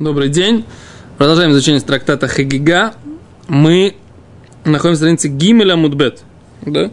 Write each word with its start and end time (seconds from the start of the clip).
Добрый 0.00 0.30
день. 0.30 0.64
Продолжаем 1.18 1.50
изучение 1.50 1.78
трактата 1.82 2.26
Хагига. 2.26 2.94
Мы 3.48 3.96
находимся 4.64 4.88
на 4.88 4.96
странице 4.96 5.28
Гимеля 5.28 5.76
Мудбет. 5.76 6.22
Да? 6.62 6.90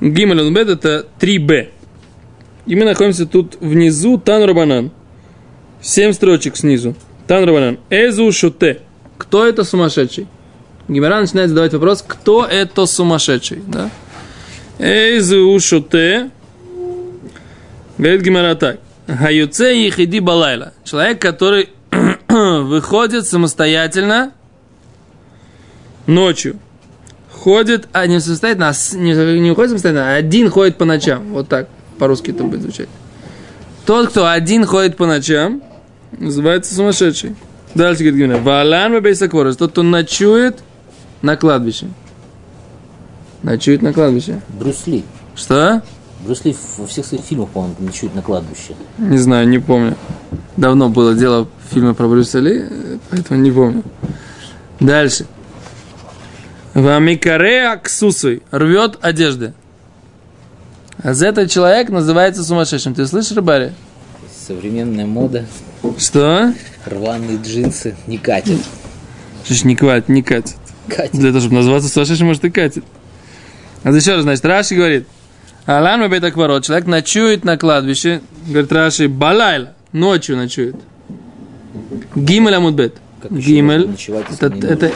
Гимеля 0.00 0.42
Мудбет 0.42 0.68
это 0.68 1.06
3b. 1.20 1.68
И 2.66 2.74
мы 2.74 2.86
находимся 2.86 3.26
тут 3.26 3.56
внизу 3.60 4.18
Тан 4.18 4.42
Рабанан. 4.42 4.90
Семь 5.80 6.12
строчек 6.12 6.56
снизу. 6.56 6.96
Тан 7.28 7.44
Рабанан. 7.44 7.78
Эзу 7.88 8.32
Шуте. 8.32 8.80
Кто 9.16 9.46
это 9.46 9.62
сумасшедший? 9.62 10.26
Гимера 10.88 11.20
начинает 11.20 11.50
задавать 11.50 11.72
вопрос, 11.72 12.04
кто 12.04 12.44
это 12.44 12.86
сумасшедший? 12.86 13.62
Да? 13.68 13.90
Эзу 14.80 15.56
Шуте. 15.60 16.30
Говорит 17.96 18.22
Гимера 18.22 18.56
так. 18.56 18.80
Хаюце 19.06 19.66
Ехиди 19.66 20.18
Балайла. 20.18 20.72
Человек, 20.82 21.20
который 21.22 21.68
выходит 22.64 23.26
самостоятельно 23.26 24.32
ночью. 26.06 26.58
Ходит, 27.30 27.88
а 27.92 28.06
не 28.06 28.20
самостоятельно, 28.20 28.68
а 28.68 28.96
не, 28.96 29.40
не 29.40 29.50
уходит 29.50 29.70
самостоятельно, 29.70 30.14
а 30.14 30.16
один 30.16 30.50
ходит 30.50 30.76
по 30.76 30.84
ночам. 30.84 31.32
Вот 31.32 31.48
так 31.48 31.68
по-русски 31.98 32.30
это 32.30 32.44
будет 32.44 32.62
звучать. 32.62 32.88
Тот, 33.86 34.08
кто 34.08 34.26
один 34.26 34.64
ходит 34.64 34.96
по 34.96 35.06
ночам, 35.06 35.62
называется 36.12 36.74
сумасшедший. 36.74 37.36
Дальше 37.74 38.02
говорит 38.02 38.20
Гимна. 38.20 38.38
Валан 38.38 39.00
бейсакворос. 39.02 39.56
Тот, 39.56 39.72
кто 39.72 39.82
ночует 39.82 40.60
на 41.22 41.36
кладбище. 41.36 41.88
Ночует 43.42 43.82
на 43.82 43.92
кладбище. 43.92 44.40
Брюсли. 44.48 45.04
Что? 45.34 45.82
Брюсли 46.24 46.56
во 46.78 46.86
всех 46.86 47.04
своих 47.04 47.22
фильмах, 47.24 47.50
по-моему, 47.50 47.76
ночует 47.80 48.14
на 48.14 48.22
кладбище. 48.22 48.74
Не 48.98 49.18
знаю, 49.18 49.46
не 49.46 49.58
помню. 49.58 49.96
Давно 50.56 50.88
было 50.88 51.14
дело 51.14 51.48
фильма 51.70 51.92
про 51.94 52.08
Брюса 52.08 52.38
Ли, 52.38 52.64
поэтому 53.10 53.40
не 53.40 53.50
помню. 53.50 53.82
Дальше. 54.80 55.26
Вамикаре 56.72 57.68
аксусой. 57.68 58.42
Рвет 58.50 58.98
одежды. 59.02 59.52
А 61.02 61.12
за 61.12 61.26
этот 61.26 61.50
человек 61.50 61.90
называется 61.90 62.42
сумасшедшим. 62.42 62.94
Ты 62.94 63.06
слышишь, 63.06 63.32
Рыбари? 63.32 63.72
Современная 64.46 65.06
мода, 65.06 65.44
Что? 65.98 66.54
рваные 66.86 67.38
джинсы 67.42 67.94
не 68.06 68.18
катят. 68.18 68.60
Ж 69.48 69.64
не 69.64 69.76
катит, 69.76 70.08
не 70.08 70.22
катит. 70.22 70.56
Катят. 70.88 71.12
Для 71.12 71.28
того, 71.30 71.40
чтобы 71.40 71.56
называться 71.56 71.88
сумасшедшим, 71.90 72.28
может 72.28 72.44
и 72.44 72.50
катит. 72.50 72.84
А 73.82 73.90
еще 73.90 74.14
раз, 74.14 74.22
значит, 74.22 74.44
Раши 74.44 74.74
говорит, 74.74 75.06
Алан 75.66 76.00
Мабет 76.00 76.22
Акварот, 76.22 76.64
человек 76.64 76.86
ночует 76.86 77.44
на 77.44 77.56
кладбище, 77.56 78.20
говорит 78.46 78.70
Раши, 78.70 79.08
Балайла, 79.08 79.72
ночью 79.92 80.36
ночует. 80.36 80.76
Гимель 82.14 82.54
Амудбет. 82.54 82.96
Гимель, 83.30 83.90
это, 84.08 84.46
это, 84.46 84.50
нужно? 84.50 84.66
это, 84.66 84.92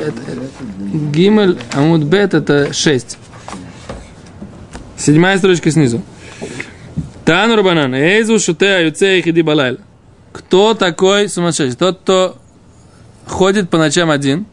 Гимель 1.10 1.58
Амудбет 1.72 2.34
это 2.34 2.74
6. 2.74 3.16
Седьмая 4.98 5.38
строчка 5.38 5.70
снизу. 5.70 6.02
Тану 7.24 7.56
Рабанан, 7.56 7.94
Эйзу 7.94 8.38
Шутея 8.38 8.84
Юцея 8.84 9.22
Хиди 9.22 9.40
Балайла. 9.40 9.78
Кто 10.32 10.74
такой 10.74 11.30
сумасшедший? 11.30 11.76
Тот, 11.78 12.00
кто 12.00 12.36
ходит 13.26 13.70
по 13.70 13.78
ночам 13.78 14.10
один, 14.10 14.44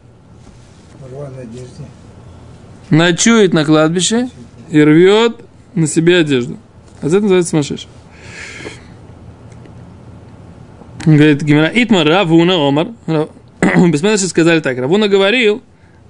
ночует 2.88 3.52
на 3.52 3.66
кладбище 3.66 4.30
и 4.70 4.80
рвет 4.80 5.45
на 5.76 5.86
себе 5.86 6.16
одежду. 6.16 6.56
А 7.00 7.06
это 7.06 7.20
называется 7.20 7.50
сумасшедший. 7.50 7.88
Говорит 11.04 11.42
Гимера, 11.42 11.70
Итмар 11.72 12.06
Равуна 12.06 12.54
Омар. 12.54 12.88
Бессмысленно 13.06 14.28
сказали 14.28 14.58
так. 14.58 14.76
Равуна 14.78 15.06
говорил, 15.06 15.62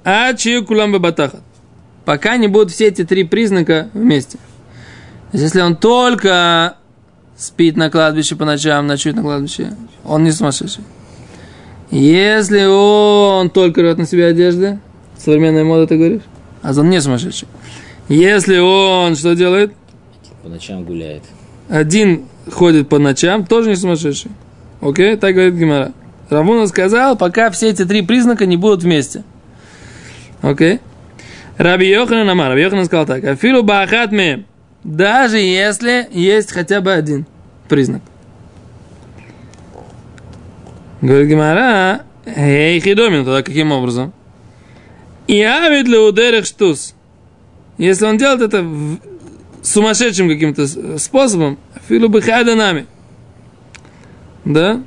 а 0.05 0.33
чию 0.33 0.65
кулам 0.65 0.93
батахат. 0.93 1.43
Пока 2.07 2.37
не 2.37 2.47
будут 2.47 2.71
все 2.71 2.87
эти 2.87 3.05
три 3.05 3.25
признака 3.25 3.91
вместе. 3.93 4.39
Если 5.33 5.61
он 5.61 5.77
только 5.77 6.77
спит 7.37 7.77
на 7.77 7.91
кладбище 7.91 8.37
по 8.37 8.45
ночам, 8.45 8.87
ночует 8.87 9.17
на 9.17 9.23
кладбище, 9.23 9.77
он 10.05 10.23
не 10.23 10.31
сумасшедший. 10.31 10.85
Если 11.91 12.65
он 12.65 13.51
только 13.51 13.83
рвет 13.83 13.99
на 13.99 14.07
себе 14.07 14.27
одежды, 14.27 14.79
современная 15.19 15.65
мода, 15.65 15.87
ты 15.87 15.97
говоришь, 15.97 16.23
а 16.63 16.71
он 16.71 16.89
не 16.89 17.01
сумасшедший. 17.01 17.49
Если 18.09 18.59
он 18.59 19.17
что 19.17 19.35
делает? 19.35 19.73
По 20.43 20.49
ночам 20.49 20.85
гуляет. 20.85 21.23
Один 21.69 22.27
ходит 22.51 22.89
по 22.89 22.99
ночам, 22.99 23.45
тоже 23.45 23.71
не 23.71 23.77
сумасшедший. 23.77 24.31
Окей, 24.81 25.17
так 25.17 25.35
говорит 25.35 25.55
Гимара. 25.55 25.93
Равуна 26.31 26.67
сказал, 26.67 27.17
пока 27.17 27.51
все 27.51 27.71
эти 27.71 27.85
три 27.85 28.03
признака 28.03 28.47
не 28.47 28.57
будут 28.57 28.83
вместе. 28.83 29.25
Окей. 30.43 30.81
Раби 31.57 31.89
Йоханан 31.89 32.29
Амар. 32.29 32.51
Раби 32.51 32.63
Йоханан 32.63 32.85
сказал 32.85 33.07
так. 33.07 33.25
Афилу 33.25 33.63
бахат 33.63 34.13
мем. 34.13 34.47
Даже 34.85 35.39
если 35.39 36.07
есть 36.13 36.53
хотя 36.53 36.81
бы 36.81 36.93
один 36.93 37.27
признак. 37.69 38.03
Говорит 41.01 41.29
Гимара, 41.29 42.03
эй, 42.25 42.81
хидомин, 42.81 43.25
тогда 43.25 43.43
каким 43.43 43.73
образом? 43.73 44.13
И 45.27 45.41
авид 45.43 45.89
леудерех 45.89 46.47
штус. 46.47 46.96
Если 47.79 48.05
он 48.07 48.17
делает 48.19 48.41
это 48.41 48.65
сумасшедшим 49.63 50.29
каким-то 50.29 50.67
с- 50.67 51.03
способом, 51.03 51.59
филу 51.89 52.09
бы 52.09 52.21
нами. 52.55 52.87
Да? 54.45 54.81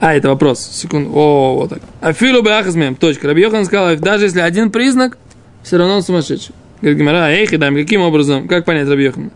А, 0.00 0.14
это 0.14 0.28
вопрос. 0.28 0.60
Секунду. 0.72 1.10
О, 1.14 1.54
вот 1.56 1.70
так. 1.70 1.80
Афилу 2.00 2.42
бы 2.42 2.50
ахазмем. 2.52 2.94
Точка. 2.94 3.28
Раби 3.28 3.42
Йохан 3.42 3.64
сказал, 3.64 3.96
даже 3.96 4.24
если 4.24 4.40
один 4.40 4.70
признак, 4.70 5.18
все 5.62 5.76
равно 5.76 5.96
он 5.96 6.02
сумасшедший. 6.02 6.54
Говорит 6.80 6.98
Гимара, 6.98 7.30
эй, 7.30 7.46
хидам, 7.46 7.76
каким 7.76 8.00
образом? 8.00 8.48
Как 8.48 8.64
понять 8.64 8.88
Раби 8.88 9.04
Йохана? 9.04 9.30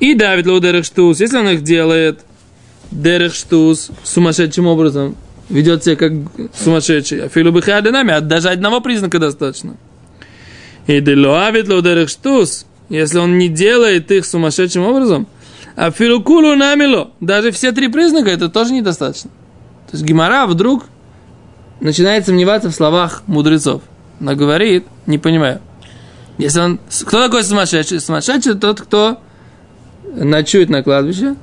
И 0.00 0.14
Давид 0.14 0.46
лоудерех 0.46 0.84
штус. 0.84 1.20
Если 1.20 1.36
он 1.38 1.48
их 1.50 1.62
делает 1.62 2.20
дерех 2.90 3.34
штус 3.34 3.90
сумасшедшим 4.02 4.66
образом, 4.66 5.14
ведет 5.48 5.84
себя 5.84 5.94
как 5.96 6.12
сумасшедший, 6.54 7.24
афилу 7.24 7.52
а 8.16 8.20
даже 8.20 8.48
одного 8.48 8.80
признака 8.80 9.18
достаточно. 9.20 9.76
И 10.86 11.00
делуавит 11.00 11.68
лоудерех 11.68 12.08
штус. 12.08 12.66
Если 12.88 13.18
он 13.18 13.38
не 13.38 13.48
делает 13.48 14.10
их 14.10 14.26
сумасшедшим 14.26 14.82
образом, 14.82 15.28
а 15.76 15.90
филукулу 15.90 16.56
намило, 16.56 17.10
даже 17.20 17.52
все 17.52 17.72
три 17.72 17.88
признака, 17.88 18.30
это 18.30 18.48
тоже 18.48 18.72
недостаточно. 18.72 19.30
То 19.90 19.96
есть 19.96 20.04
Гимара 20.04 20.46
вдруг 20.46 20.86
начинает 21.80 22.26
сомневаться 22.26 22.70
в 22.70 22.74
словах 22.74 23.22
мудрецов. 23.26 23.82
Она 24.20 24.34
говорит, 24.34 24.84
не 25.06 25.18
понимаю. 25.18 25.60
Если 26.38 26.60
он... 26.60 26.80
Кто 27.06 27.22
такой 27.22 27.44
сумасшедший? 27.44 28.00
Сумасшедший 28.00 28.54
тот, 28.54 28.80
кто 28.80 29.20
ночует 30.04 30.68
на 30.68 30.82
кладбище, 30.82 31.36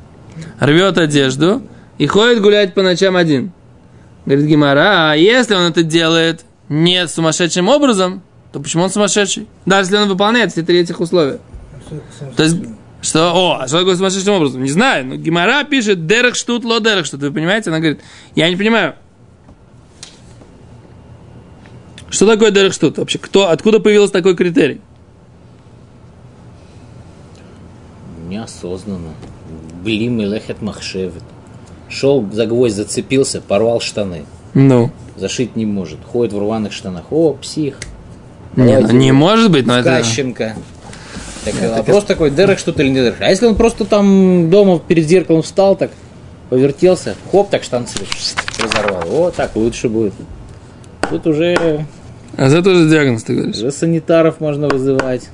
рвет 0.59 0.97
одежду 0.97 1.61
и 1.97 2.07
ходит 2.07 2.41
гулять 2.41 2.73
по 2.73 2.81
ночам 2.81 3.15
один. 3.15 3.51
Говорит 4.25 4.45
Гимара, 4.45 5.11
а 5.11 5.15
если 5.15 5.55
он 5.55 5.63
это 5.63 5.83
делает 5.83 6.41
не 6.69 7.07
сумасшедшим 7.07 7.69
образом, 7.69 8.21
то 8.57 8.63
почему 8.63 8.83
он 8.83 8.89
сумасшедший? 8.89 9.47
Даже 9.67 9.91
если 9.91 9.97
он 9.97 10.09
выполняет 10.09 10.51
все 10.51 10.63
три 10.63 10.79
этих 10.79 10.99
условия. 10.99 11.39
То 12.35 12.43
есть, 12.43 12.57
что, 13.03 13.31
о, 13.31 13.59
а 13.61 13.67
что 13.67 13.79
такое 13.79 13.95
сумасшедшим 13.95 14.33
образом? 14.33 14.63
Не 14.63 14.71
знаю, 14.71 15.05
но 15.05 15.15
Гимара 15.15 15.63
пишет 15.63 16.07
дерех 16.07 16.33
штут, 16.33 16.65
ло 16.65 16.79
дерех 16.79 17.05
штут. 17.05 17.21
Вы 17.21 17.31
понимаете? 17.31 17.69
Она 17.69 17.79
говорит, 17.79 18.01
я 18.33 18.49
не 18.49 18.55
понимаю. 18.55 18.95
Что 22.09 22.25
такое 22.25 22.49
дерех 22.49 22.73
штут? 22.73 22.97
Вообще, 22.97 23.19
кто, 23.19 23.49
откуда 23.49 23.79
появился 23.79 24.13
такой 24.13 24.35
критерий? 24.35 24.81
Неосознанно. 28.27 29.13
Блим 29.83 30.19
и 30.19 30.25
лехет 30.25 30.63
махшевит. 30.63 31.23
Шел 31.89 32.27
за 32.31 32.47
гвоздь, 32.47 32.75
зацепился, 32.75 33.39
порвал 33.39 33.81
штаны. 33.81 34.25
Ну, 34.55 34.89
Зашить 35.15 35.55
не 35.55 35.67
может. 35.67 35.99
Ходит 36.03 36.33
в 36.33 36.39
рваных 36.39 36.73
штанах. 36.73 37.11
О, 37.11 37.33
псих. 37.33 37.77
Не, 38.55 38.79
ну, 38.79 38.91
не 38.91 39.11
может 39.11 39.51
быть, 39.51 39.65
но 39.65 39.77
это... 39.79 39.89
Кащенко. 39.97 40.55
Так, 41.45 41.53
вопрос 41.77 42.03
такой, 42.05 42.31
дерек 42.31 42.59
что-то 42.59 42.83
или 42.83 42.89
не 42.89 42.95
дерек. 42.95 43.17
А 43.19 43.29
если 43.29 43.45
он 43.45 43.55
просто 43.55 43.85
там 43.85 44.49
дома 44.49 44.79
перед 44.79 45.07
зеркалом 45.07 45.41
встал, 45.43 45.75
так 45.75 45.91
повертелся, 46.49 47.15
хоп, 47.31 47.49
так 47.49 47.63
штанцы 47.63 47.99
разорвал. 48.61 49.03
О, 49.27 49.31
так 49.31 49.55
лучше 49.55 49.87
будет. 49.89 50.13
Тут 51.09 51.25
уже, 51.27 51.85
А 52.35 52.49
за 52.49 52.57
это 52.57 52.71
уже 52.71 52.89
диагноз, 52.89 53.23
ты 53.23 53.33
говоришь. 53.33 53.55
уже 53.55 53.71
санитаров 53.71 54.39
можно 54.41 54.67
вызывать. 54.67 55.29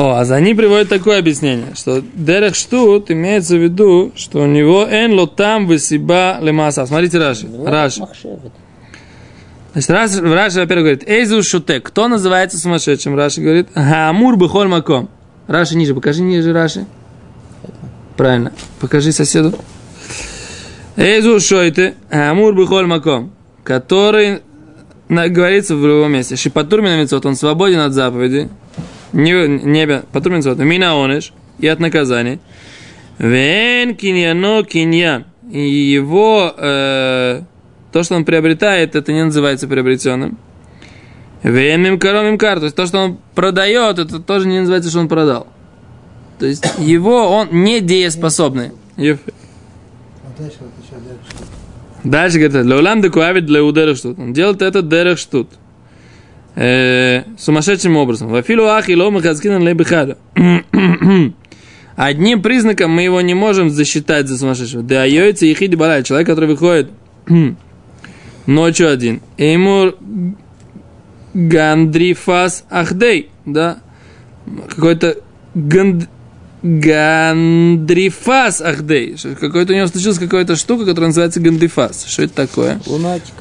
О, 0.00 0.16
а 0.16 0.24
за 0.24 0.36
они 0.36 0.54
приводят 0.54 0.88
такое 0.88 1.18
объяснение, 1.18 1.74
что 1.74 2.02
Дерех 2.14 2.54
Штут 2.54 3.10
имеется 3.10 3.56
в 3.56 3.62
виду, 3.62 4.12
что 4.16 4.40
у 4.40 4.46
него 4.46 4.86
эн 4.90 5.12
лотам 5.12 5.66
высиба 5.66 6.38
лемаса. 6.40 6.86
Смотрите 6.86 7.18
Раши. 7.18 7.46
Раши. 7.66 8.00
Махшевит. 8.00 8.52
Значит, 9.74 9.90
Раши, 9.90 10.20
Раши 10.22 10.60
во-первых, 10.60 10.84
говорит, 10.84 11.06
Эйзу 11.06 11.42
шуте. 11.42 11.80
Кто 11.80 12.08
называется 12.08 12.56
сумасшедшим? 12.56 13.14
Раши 13.14 13.42
говорит, 13.42 13.68
Хаамур 13.74 14.38
бихоль 14.38 14.68
маком. 14.68 15.10
Раши 15.46 15.76
ниже, 15.76 15.94
покажи 15.94 16.22
ниже 16.22 16.54
Раши. 16.54 16.86
Правильно. 18.16 18.52
Покажи 18.80 19.12
соседу. 19.12 19.52
Эйзу 20.96 21.38
шойты, 21.40 21.94
амур 22.10 22.56
бихоль 22.56 22.86
маком, 22.86 23.32
который 23.64 24.40
говорится 25.10 25.76
в 25.76 25.86
любом 25.86 26.12
месте. 26.12 26.36
Шипатур 26.36 26.80
минамицот, 26.80 27.26
он 27.26 27.36
свободен 27.36 27.80
от 27.80 27.92
заповеди. 27.92 28.48
Не, 29.12 29.48
не 29.48 30.02
патур 30.12 30.32
минамицот, 30.32 30.58
мина 30.58 30.96
онеш, 30.96 31.32
и 31.58 31.66
от 31.66 31.80
наказаний. 31.80 32.40
Вен 33.18 33.94
киньяно 33.94 34.62
киньян. 34.64 35.26
И 35.50 35.60
его, 35.60 36.54
э, 36.56 37.42
то, 37.92 38.02
что 38.02 38.14
он 38.14 38.24
приобретает, 38.24 38.94
это 38.94 39.12
не 39.12 39.24
называется 39.24 39.66
приобретенным. 39.66 40.38
Вен 41.42 41.82
мимкаром 41.82 42.26
мимкар, 42.26 42.58
то 42.58 42.64
есть 42.64 42.76
то, 42.76 42.86
что 42.86 42.98
он 42.98 43.18
продает, 43.34 43.98
это 43.98 44.20
тоже 44.20 44.46
не 44.46 44.60
называется, 44.60 44.90
что 44.90 45.00
он 45.00 45.08
продал. 45.08 45.46
То 46.38 46.46
есть 46.46 46.64
его, 46.78 47.28
он 47.28 47.48
не 47.50 47.80
дееспособный. 47.80 48.72
Дальше 52.04 52.38
говорит, 52.38 52.66
Леулам 52.66 53.02
декуавит 53.02 53.46
для 53.46 53.62
удерах 53.62 53.96
штут. 53.96 54.18
Он 54.18 54.32
делает 54.32 54.62
это 54.62 54.82
дерех 54.82 55.18
штут. 55.18 55.50
Э, 56.62 57.22
сумасшедшим 57.38 57.96
образом. 57.96 58.28
Вафилу 58.28 58.66
ахи 58.66 58.92
ло 58.92 59.10
махазкинан 59.10 59.66
лебихада. 59.66 60.18
Одним 61.96 62.42
признаком 62.42 62.90
мы 62.90 63.00
его 63.00 63.22
не 63.22 63.32
можем 63.32 63.70
засчитать 63.70 64.28
за 64.28 64.36
сумасшедшего. 64.36 64.82
Да 64.82 65.04
айойца 65.04 65.46
и 65.46 65.54
хиди 65.54 65.74
балай. 65.74 66.02
Человек, 66.02 66.28
который 66.28 66.50
выходит 66.50 66.90
ночью 68.46 68.92
один. 68.92 69.22
Эймур 69.38 69.96
гандрифас 71.32 72.64
ахдей. 72.68 73.30
Да. 73.46 73.78
Какой-то 74.68 75.16
ганд... 75.54 76.10
Гандрифас 76.62 78.60
Ахдей. 78.60 79.16
Какой-то 79.40 79.72
у 79.72 79.76
него 79.76 79.86
случилась 79.86 80.18
какая-то 80.18 80.56
штука, 80.56 80.84
которая 80.84 81.08
называется 81.08 81.40
гандифас. 81.40 82.04
Что 82.06 82.24
это 82.24 82.34
такое? 82.34 82.78
Лунатик. 82.86 83.32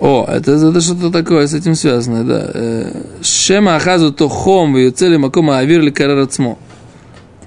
О, 0.00 0.24
это, 0.26 0.52
это 0.52 0.80
что-то 0.80 1.10
такое 1.10 1.46
с 1.46 1.54
этим 1.54 1.74
связано, 1.74 2.24
да. 2.24 2.50
Э, 2.54 3.02
Шема 3.22 3.76
ахазу 3.76 4.12
то 4.12 4.28
хом, 4.28 4.74
в 4.74 4.90
цели 4.92 5.16
макома 5.16 5.58
авир 5.58 5.82
ли 5.82 5.90
карарацмо. 5.90 6.58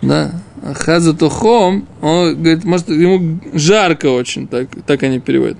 Да. 0.01 0.31
Ахазу 0.61 1.15
то 1.15 1.29
хом, 1.29 1.87
он 2.01 2.35
говорит, 2.35 2.63
может, 2.63 2.89
ему 2.89 3.39
жарко 3.53 4.05
очень, 4.07 4.47
так, 4.47 4.67
так 4.85 5.01
они 5.01 5.19
переводят. 5.19 5.57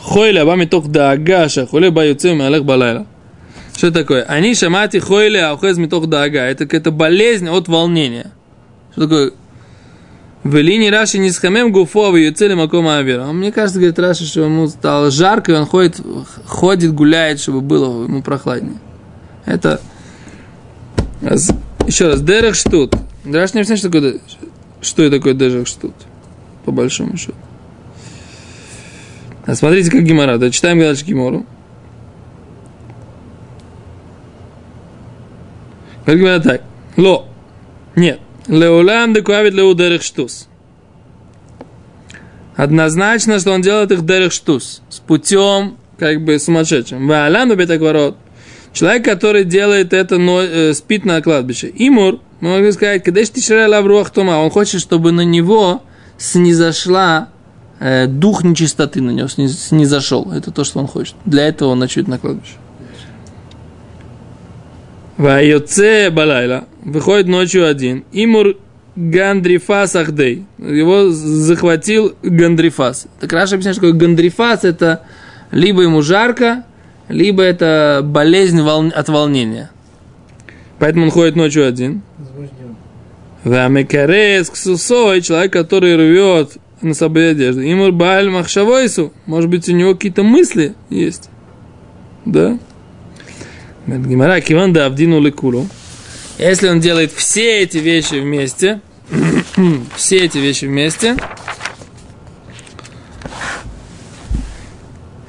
Хойля, 0.00 0.44
бами 0.44 0.66
тох 0.66 0.86
да 0.86 1.10
агаша, 1.10 1.66
хуле 1.66 1.90
баюцем 1.90 2.40
алех 2.40 2.64
балайла. 2.64 3.06
Что 3.76 3.90
такое? 3.90 4.22
Они 4.22 4.54
шамати 4.54 5.00
хойли 5.00 5.38
аухез 5.38 5.76
митох 5.76 6.06
дага. 6.06 6.40
Это 6.40 6.64
какая-то 6.64 6.92
болезнь 6.92 7.48
от 7.48 7.68
волнения. 7.68 8.32
Что 8.92 9.02
такое? 9.02 9.32
В 10.46 10.54
линии 10.62 10.88
Раши 10.88 11.18
не 11.18 11.32
схамем 11.32 11.72
гуфо 11.72 12.12
в 12.12 12.16
юцели 12.16 12.54
макома 12.54 12.98
авира. 12.98 13.24
А 13.24 13.32
Мне 13.32 13.50
кажется, 13.50 13.80
говорит 13.80 13.98
Раши, 13.98 14.24
что 14.24 14.44
ему 14.44 14.68
стало 14.68 15.10
жарко, 15.10 15.50
и 15.50 15.54
он 15.56 15.66
ходит, 15.66 16.00
ходит, 16.46 16.94
гуляет, 16.94 17.40
чтобы 17.40 17.60
было 17.62 18.04
ему 18.04 18.22
прохладнее. 18.22 18.78
Это... 19.44 19.80
Раз- 21.20 21.50
Еще 21.84 22.06
раз, 22.06 22.22
дерех 22.22 22.54
штут. 22.54 22.94
Раши 23.24 23.54
не 23.54 23.60
объясняет, 23.60 23.80
что 23.80 23.90
такое, 23.90 24.20
что 24.80 25.10
такое 25.10 25.34
дерех 25.34 25.66
штут. 25.66 25.94
По 26.64 26.70
большому 26.70 27.16
счету. 27.16 27.34
А 29.46 29.56
смотрите, 29.56 29.90
как 29.90 30.04
Гимара. 30.04 30.38
Да, 30.38 30.50
читаем 30.50 30.78
дальше 30.78 31.04
Гимору. 31.04 31.44
Говорит 36.04 36.22
Гимара 36.22 36.40
так. 36.40 36.62
Ло. 36.96 37.26
Нет. 37.96 38.20
Леулам 38.48 39.14
декуавит 39.14 39.54
леу 39.54 39.74
штус. 40.02 40.48
Однозначно, 42.54 43.38
что 43.38 43.52
он 43.52 43.60
делает 43.60 43.92
их 43.92 44.04
дерех 44.06 44.32
штус. 44.32 44.82
С 44.88 44.98
путем, 44.98 45.76
как 45.98 46.24
бы, 46.24 46.38
сумасшедшим. 46.38 47.06
Ваалам 47.06 47.54
бетакварот. 47.54 48.16
Человек, 48.72 49.04
который 49.04 49.44
делает 49.44 49.92
это, 49.92 50.18
но, 50.18 50.40
э, 50.42 50.72
спит 50.74 51.04
на 51.04 51.20
кладбище. 51.22 51.70
Имур, 51.74 52.20
мы 52.40 52.50
могли 52.50 52.72
сказать, 52.72 53.02
когда 53.02 53.22
ты 53.24 53.68
лавруах 53.68 54.10
тома, 54.10 54.38
он 54.42 54.50
хочет, 54.50 54.80
чтобы 54.80 55.12
на 55.12 55.22
него 55.22 55.82
снизошла 56.18 57.28
э, 57.78 58.06
дух 58.06 58.42
нечистоты 58.44 59.02
на 59.02 59.10
него 59.10 59.28
сниз- 59.28 59.68
снизошел. 59.68 60.30
Это 60.32 60.50
то, 60.50 60.64
что 60.64 60.78
он 60.78 60.86
хочет. 60.86 61.14
Для 61.24 61.46
этого 61.46 61.70
он 61.70 61.78
ночует 61.78 62.08
на 62.08 62.18
кладбище. 62.18 62.54
Вайоце 65.16 66.10
балайла. 66.10 66.64
Выходит 66.82 67.26
ночью 67.26 67.66
один. 67.66 68.04
Имур 68.12 68.56
Гандрифас 68.96 69.96
Ахдей. 69.96 70.44
Его 70.58 71.10
захватил 71.10 72.14
Гандрифас. 72.22 73.06
Так 73.20 73.32
Раша 73.32 73.54
объясняет, 73.54 73.78
что 73.78 73.92
Гандрифас 73.92 74.64
это 74.64 75.02
либо 75.50 75.82
ему 75.82 76.02
жарко, 76.02 76.64
либо 77.08 77.42
это 77.42 78.00
болезнь 78.04 78.60
от 78.60 79.08
волнения. 79.08 79.70
Поэтому 80.78 81.06
он 81.06 81.10
ходит 81.10 81.36
ночью 81.36 81.66
один. 81.66 82.02
Вамекарес 83.44 84.50
ксусой, 84.50 85.22
человек, 85.22 85.52
который 85.52 85.96
рвет 85.96 86.58
на 86.82 86.94
собой 86.94 87.30
одежду. 87.30 87.62
Имур 87.62 87.92
Бааль 87.92 88.28
Махшавойсу. 88.28 89.12
Может 89.24 89.48
быть, 89.48 89.68
у 89.68 89.72
него 89.72 89.94
какие-то 89.94 90.22
мысли 90.24 90.74
есть. 90.90 91.30
Да? 92.24 92.58
Гимара, 93.86 94.40
Киван 94.40 94.72
да 94.72 94.86
Авдину 94.86 95.20
Лекулу. 95.20 95.68
Если 96.38 96.68
он 96.68 96.80
делает 96.80 97.12
все 97.12 97.60
эти 97.60 97.78
вещи 97.78 98.14
вместе, 98.14 98.80
все 99.96 100.18
эти 100.18 100.38
вещи 100.38 100.64
вместе, 100.64 101.16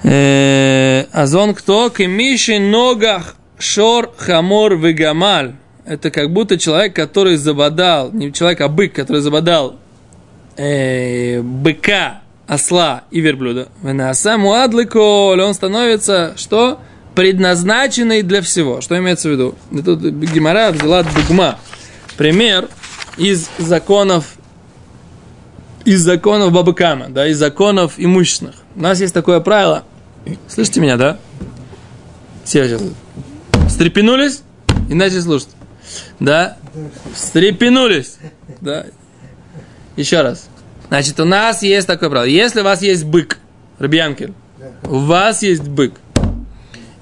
э, 0.04 1.06
Азон 1.12 1.54
кто? 1.54 1.89
Кемиши 1.89 2.59
ногах 2.59 3.36
шор 3.59 4.12
хамор 4.18 4.75
вегамаль. 4.75 5.54
Это 5.86 6.12
как 6.12 6.33
будто 6.33 6.57
человек, 6.57 6.95
который 6.95 7.38
забодал, 7.38 8.12
не 8.12 8.33
человек, 8.33 8.59
а 8.62 8.68
бык, 8.68 8.94
который 8.94 9.21
забодал 9.21 9.77
э, 10.57 11.42
быка, 11.42 12.21
осла 12.48 13.04
и 13.12 13.21
верблюда. 13.21 13.69
Венаса 13.83 14.38
муадликоль, 14.38 15.39
он 15.39 15.54
становится, 15.54 16.33
что? 16.36 16.80
Предназначенный 17.17 18.21
для 18.21 18.43
всего. 18.43 18.79
Что 18.79 18.95
имеется 18.99 19.27
в 19.27 19.31
виду? 19.31 19.55
Тут 19.83 20.01
Гимара 20.01 20.71
взяла 20.71 21.01
дугма. 21.01 21.57
Пример 22.15 22.69
из 23.17 23.49
законов 23.57 24.35
из 25.83 26.01
законов 26.01 26.51
Бабакама, 26.51 27.09
да, 27.09 27.27
из 27.27 27.39
законов 27.39 27.94
имущественных. 27.97 28.57
У 28.75 28.81
нас 28.81 29.01
есть 29.01 29.15
такое 29.15 29.39
правило. 29.39 29.83
Слышите 30.47 30.80
меня, 30.80 30.95
да? 30.95 31.18
Все 32.44 32.68
сейчас 32.68 32.83
встрепенулись 33.68 34.44
и 34.87 34.94
начали 34.94 35.21
слушать. 35.21 35.49
Да? 36.19 36.57
Встрепенулись. 37.15 38.18
Да. 38.61 38.85
Еще 39.95 40.21
раз. 40.21 40.49
Значит, 40.89 41.19
у 41.19 41.25
нас 41.25 41.63
есть 41.63 41.87
такое 41.87 42.11
правило. 42.11 42.30
Если 42.30 42.61
у 42.61 42.63
вас 42.63 42.83
есть 42.83 43.06
бык, 43.06 43.39
Рабьянкель, 43.80 44.35
у 44.83 44.99
вас 44.99 45.42
есть 45.42 45.68
бык, 45.68 45.95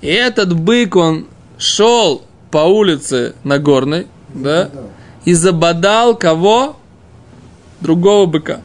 и 0.06 0.08
этот 0.08 0.54
бык, 0.54 0.96
он 0.96 1.26
шел 1.58 2.24
по 2.52 2.60
улице 2.60 3.34
Нагорной, 3.44 4.06
да, 4.30 4.70
и 5.26 5.34
забодал 5.34 6.16
кого? 6.16 6.78
Другого 7.82 8.28
быка. 8.28 8.62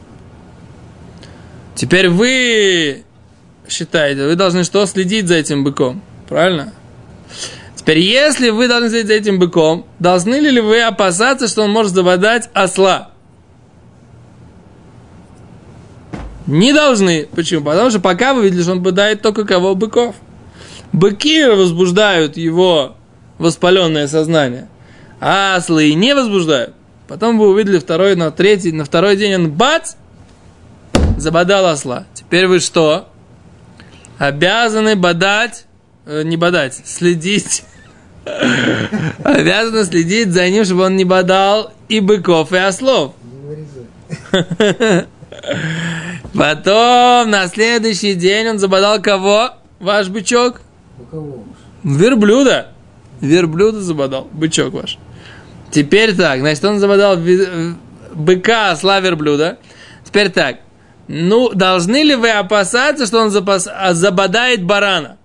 Теперь 1.73 2.09
вы 2.09 3.03
считаете, 3.67 4.25
вы 4.25 4.35
должны 4.35 4.63
что? 4.63 4.85
Следить 4.85 5.27
за 5.27 5.35
этим 5.35 5.63
быком. 5.63 6.03
Правильно? 6.29 6.73
Теперь, 7.75 7.97
если 7.97 8.51
вы 8.51 8.67
должны 8.67 8.89
следить 8.89 9.07
за 9.07 9.13
этим 9.13 9.39
быком, 9.39 9.87
должны 9.97 10.35
ли 10.35 10.61
вы 10.61 10.81
опасаться, 10.83 11.47
что 11.47 11.63
он 11.63 11.71
может 11.71 11.93
забодать 11.93 12.51
осла? 12.53 13.09
Не 16.45 16.71
должны. 16.71 17.27
Почему? 17.33 17.65
Потому 17.65 17.89
что 17.89 17.99
пока 17.99 18.35
вы 18.35 18.43
видели, 18.43 18.61
что 18.61 18.73
он 18.73 18.83
бодает 18.83 19.23
только 19.23 19.43
кого? 19.43 19.73
Быков. 19.73 20.15
Быки 20.93 21.45
возбуждают 21.45 22.37
его 22.37 22.95
воспаленное 23.37 24.07
сознание, 24.07 24.67
а 25.19 25.55
ослы 25.55 25.93
не 25.93 26.13
возбуждают. 26.13 26.73
Потом 27.07 27.39
вы 27.39 27.49
увидели 27.49 27.79
второй, 27.79 28.15
на 28.15 28.31
третий, 28.31 28.71
на 28.71 28.85
второй 28.85 29.15
день 29.17 29.35
он 29.35 29.51
бац, 29.51 29.95
забодал 31.17 31.65
осла. 31.65 32.05
Теперь 32.13 32.47
вы 32.47 32.59
что? 32.59 33.09
Обязаны 34.17 34.95
бодать, 34.95 35.65
э, 36.05 36.23
не 36.23 36.37
бодать, 36.37 36.81
следить. 36.85 37.63
Обязаны 39.23 39.83
следить 39.85 40.31
за 40.31 40.49
ним, 40.49 40.63
чтобы 40.63 40.83
он 40.83 40.95
не 40.95 41.05
бодал 41.05 41.73
и 41.89 41.99
быков, 41.99 42.51
и 42.53 42.57
ослов. 42.57 43.13
Потом 46.33 47.29
на 47.29 47.47
следующий 47.47 48.13
день 48.13 48.49
он 48.49 48.59
забодал 48.59 49.01
кого? 49.01 49.51
Ваш 49.79 50.09
бычок? 50.09 50.61
Верблюда. 51.83 52.67
Верблюда 53.21 53.81
забодал. 53.81 54.27
Бычок 54.31 54.73
ваш. 54.73 54.97
Теперь 55.71 56.15
так, 56.15 56.39
значит, 56.39 56.63
он 56.65 56.79
забодал 56.79 57.17
быка, 58.13 58.71
осла, 58.71 58.99
верблюда. 58.99 59.57
Теперь 60.03 60.29
так, 60.29 60.57
ну, 61.07 61.49
должны 61.53 62.03
ли 62.03 62.15
вы 62.15 62.29
опасаться, 62.29 63.05
что 63.05 63.19
он 63.19 63.29
запас- 63.29 63.71
а, 63.71 63.93
забодает 63.93 64.63
барана? 64.63 65.17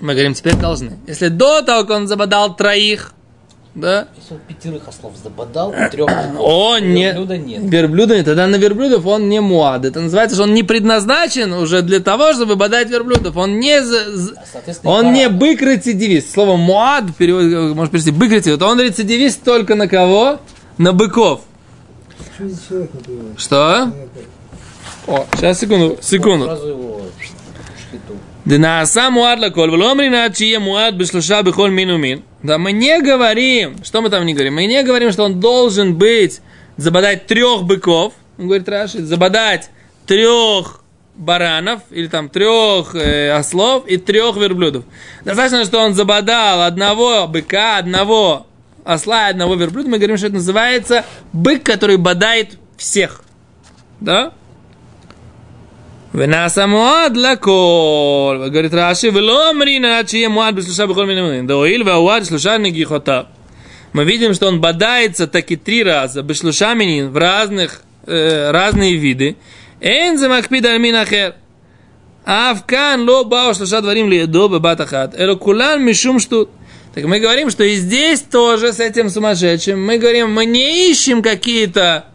Мы 0.00 0.12
говорим, 0.12 0.34
теперь 0.34 0.56
должны. 0.56 0.98
Если 1.06 1.28
до 1.28 1.62
того, 1.62 1.82
как 1.82 1.96
он 1.96 2.06
забодал 2.06 2.54
троих, 2.54 3.12
да, 3.80 4.08
Если 4.16 4.34
он 4.34 4.40
пятерых 4.46 4.88
ослов 4.88 5.12
забодал, 5.22 5.72
трех 5.90 6.08
он 6.38 6.92
не... 6.92 7.04
Верблюда 7.04 7.38
нет. 7.38 7.62
Верблюда 7.62 8.16
нет. 8.16 8.26
Тогда 8.26 8.46
на 8.46 8.56
верблюдов 8.56 9.06
он 9.06 9.28
не 9.28 9.40
муад. 9.40 9.84
Это 9.84 10.00
называется, 10.00 10.36
что 10.36 10.44
он 10.44 10.54
не 10.54 10.62
предназначен 10.62 11.52
уже 11.52 11.82
для 11.82 12.00
того, 12.00 12.32
чтобы 12.32 12.56
бодать 12.56 12.90
верблюдов. 12.90 13.36
Он 13.36 13.58
не... 13.60 13.78
А, 13.78 14.88
Он 14.88 15.12
не 15.12 15.28
бык-рецидивист. 15.28 16.32
Слово 16.32 16.56
муад, 16.56 17.04
перевод, 17.16 17.76
может 17.76 17.92
перевести, 17.92 18.10
бык-рецидивист. 18.10 18.62
Он 18.62 18.80
рецидивист 18.80 19.42
только 19.42 19.74
на 19.74 19.88
кого? 19.88 20.40
На 20.76 20.92
быков. 20.92 21.42
Что? 23.36 23.92
О, 25.06 25.26
сейчас, 25.36 25.58
секунду, 25.58 25.98
секунду. 26.02 26.58
Да 28.48 28.56
Днааса 28.56 29.10
муад 29.10 29.40
лаколь, 29.40 29.70
вломри 29.70 30.08
начие 30.08 30.58
муад 30.58 30.94
бешлуша 30.94 31.42
бихоль 31.42 31.70
мину 31.70 31.98
мин. 31.98 32.22
Да 32.42 32.56
мы 32.56 32.72
не 32.72 32.98
говорим, 33.02 33.84
что 33.84 34.00
мы 34.00 34.08
там 34.08 34.24
не 34.24 34.32
говорим, 34.32 34.54
мы 34.54 34.64
не 34.64 34.82
говорим, 34.82 35.12
что 35.12 35.24
он 35.24 35.38
должен 35.38 35.94
быть, 35.94 36.40
забодать 36.78 37.26
трех 37.26 37.64
быков, 37.64 38.14
он 38.38 38.46
говорит 38.46 38.66
Раши, 38.66 39.02
забодать 39.02 39.68
трех 40.06 40.80
баранов, 41.14 41.82
или 41.90 42.06
там 42.06 42.30
трех 42.30 42.94
э, 42.94 43.32
ослов 43.32 43.86
и 43.86 43.98
трех 43.98 44.34
верблюдов. 44.38 44.84
Достаточно, 45.26 45.66
что 45.66 45.80
он 45.80 45.92
забодал 45.92 46.62
одного 46.62 47.28
быка, 47.28 47.76
одного 47.76 48.46
осла 48.82 49.26
и 49.26 49.32
одного 49.32 49.56
верблюда. 49.56 49.90
Мы 49.90 49.98
говорим, 49.98 50.16
что 50.16 50.28
это 50.28 50.36
называется 50.36 51.04
бык, 51.34 51.64
который 51.64 51.98
бодает 51.98 52.56
всех. 52.78 53.24
Да? 54.00 54.32
ונעשה 56.15 56.65
מועד 56.65 57.17
לכל, 57.17 58.47
говорит 58.53 58.73
Раши, 58.73 59.09
ולא 59.13 59.49
אומרים 59.49 59.85
עד 59.85 60.09
שיהיה 60.09 60.29
מועד 60.29 60.55
בשלושה 60.55 60.85
בכל 60.85 61.05
מיני 61.05 61.21
מינים. 61.21 61.47
Да 61.47 61.53
הואיל 61.53 61.83
והוואד 61.83 62.25
שלושה 62.25 62.57
נגיחותיו. 62.57 63.23
Мы 63.93 64.05
видим, 64.05 64.33
что 64.33 64.47
он 64.47 64.59
бодается 64.59 65.27
таки 65.27 65.55
три 65.55 65.83
раза, 65.83 66.23
בשלושה 66.23 66.73
минин, 66.73 67.11
в 67.11 67.17
разных, 67.17 67.81
э, 68.07 68.51
разные 68.51 68.97
виды. 68.97 69.33
אין 69.81 70.17
זה 70.17 70.27
מקפיד 70.27 70.65
על 70.65 70.77
מין 70.77 70.95
אחר. 70.95 71.29
אף 72.23 72.61
כאן 72.67 72.99
לא 73.05 73.23
באו 73.23 73.53
שלושה 73.53 73.81
דברים 73.81 74.09
לידו 74.09 74.49
בבת 74.49 74.81
אחת, 74.81 75.15
אלא 75.15 75.35
כולן 75.39 75.85
משום 75.85 76.19
שטות. 76.19 76.47
Так 76.95 77.05
мы 77.05 77.19
говорим, 77.19 77.49
что 77.49 77.63
и 77.63 77.73
здесь 77.75 78.21
тоже 78.21 78.71
с 78.71 78.79
этим 78.79 79.09
сумасшедшим, 79.09 79.83
мы 79.83 79.97
говорим, 79.97 80.31
мы 80.31 80.45
не 80.45 80.91
ищем 80.91 81.23
какие-то 81.23 82.05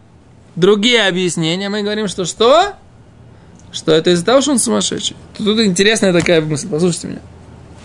другие 0.55 1.05
объяснения, 1.05 1.67
мы 1.67 1.81
говорим, 1.81 2.07
что 2.07 2.23
что? 2.23 2.75
Что 3.74 3.92
это 3.92 4.10
из-за 4.10 4.24
того, 4.24 4.40
что 4.40 4.52
он 4.52 4.58
сумасшедший. 4.58 5.16
Тут, 5.36 5.46
тут 5.46 5.60
интересная 5.60 6.12
такая 6.12 6.40
мысль, 6.40 6.68
послушайте 6.68 7.08
меня. 7.08 7.18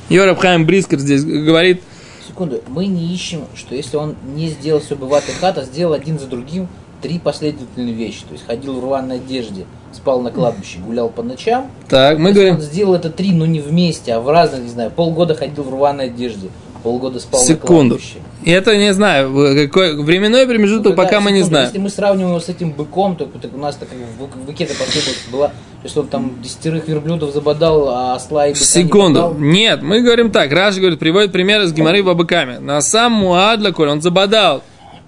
Йора 0.10 0.36
Хайм 0.36 0.65
Брискер 0.65 1.00
здесь 1.00 1.25
говорит, 1.25 1.81
Секунду, 2.27 2.62
мы 2.67 2.86
не 2.86 3.12
ищем, 3.12 3.46
что 3.55 3.74
если 3.74 3.98
он 3.98 4.15
не 4.36 4.50
сделал 4.50 4.81
все 4.81 4.96
быватый 4.96 5.34
хат, 5.34 5.58
а 5.58 5.63
сделал 5.63 5.93
один 5.93 6.19
за 6.19 6.27
другим 6.27 6.67
три 7.01 7.17
последовательные 7.17 7.93
вещи. 7.93 8.22
То 8.22 8.34
есть 8.34 8.46
ходил 8.46 8.79
в 8.79 8.84
рваной 8.84 9.15
одежде, 9.15 9.65
спал 9.91 10.22
на 10.22 10.29
кладбище, 10.29 10.77
гулял 10.77 11.10
по 11.10 11.24
ночам. 11.24 11.72
так, 11.88 12.19
мы 12.19 12.34
говорим, 12.34 12.55
он 12.55 12.62
сделал 12.62 12.93
это 12.93 13.10
три, 13.10 13.31
но 13.31 13.48
не 13.48 13.60
вместе, 13.60 14.13
а 14.13 14.19
в 14.19 14.29
разных, 14.29 14.62
не 14.62 14.69
знаю, 14.69 14.91
полгода 14.91 15.34
ходил 15.34 15.63
в 15.63 15.74
рваной 15.74 16.05
одежде, 16.05 16.50
полгода 16.84 17.20
спал 17.20 17.42
на 17.42 17.48
секунду. 17.48 17.96
кладбище. 17.96 18.20
И 18.44 18.52
это 18.52 18.78
не 18.78 18.94
знаю, 18.94 19.34
какой 19.68 20.02
временной 20.02 20.48
промежуток, 20.48 20.92
Ну, 20.92 20.96
пока 20.96 21.20
мы 21.20 21.32
не 21.32 21.42
знаем. 21.42 21.68
Если 21.68 21.78
мы 21.78 21.90
сравниваем 21.90 22.30
его 22.30 22.40
с 22.40 22.48
этим 22.48 22.72
быком, 22.72 23.16
то, 23.18 23.26
так 23.26 23.54
у 23.54 23.58
нас 23.58 23.76
так, 23.76 23.90
в, 23.90 24.46
быке-то 24.46 24.74
последовательность 24.76 25.32
была, 25.32 25.48
то 25.50 25.54
есть 25.84 25.98
он 25.98 26.08
там 26.08 26.42
десятерых 26.42 26.88
верблюдов 26.88 27.34
забодал, 27.34 27.90
а 27.90 28.16
осла 28.16 28.48
и 28.48 28.54
быка 28.54 28.60
не 28.60 28.66
Секунду. 28.66 29.22
бодал. 29.22 29.36
Нет, 29.36 29.82
мы 29.82 30.02
говорим 30.02 30.32
так. 30.32 30.52
Раши 30.52 30.80
говорит, 30.80 31.00
приводит 31.00 31.32
примеры 31.34 31.68
с 31.68 31.74
Гимары 31.74 32.02
бабыками. 32.02 32.58
На 32.60 32.80
сам 32.82 33.12
Муадла, 33.12 33.72
коль 33.72 33.90
он 33.90 34.02
забодал 34.02 34.64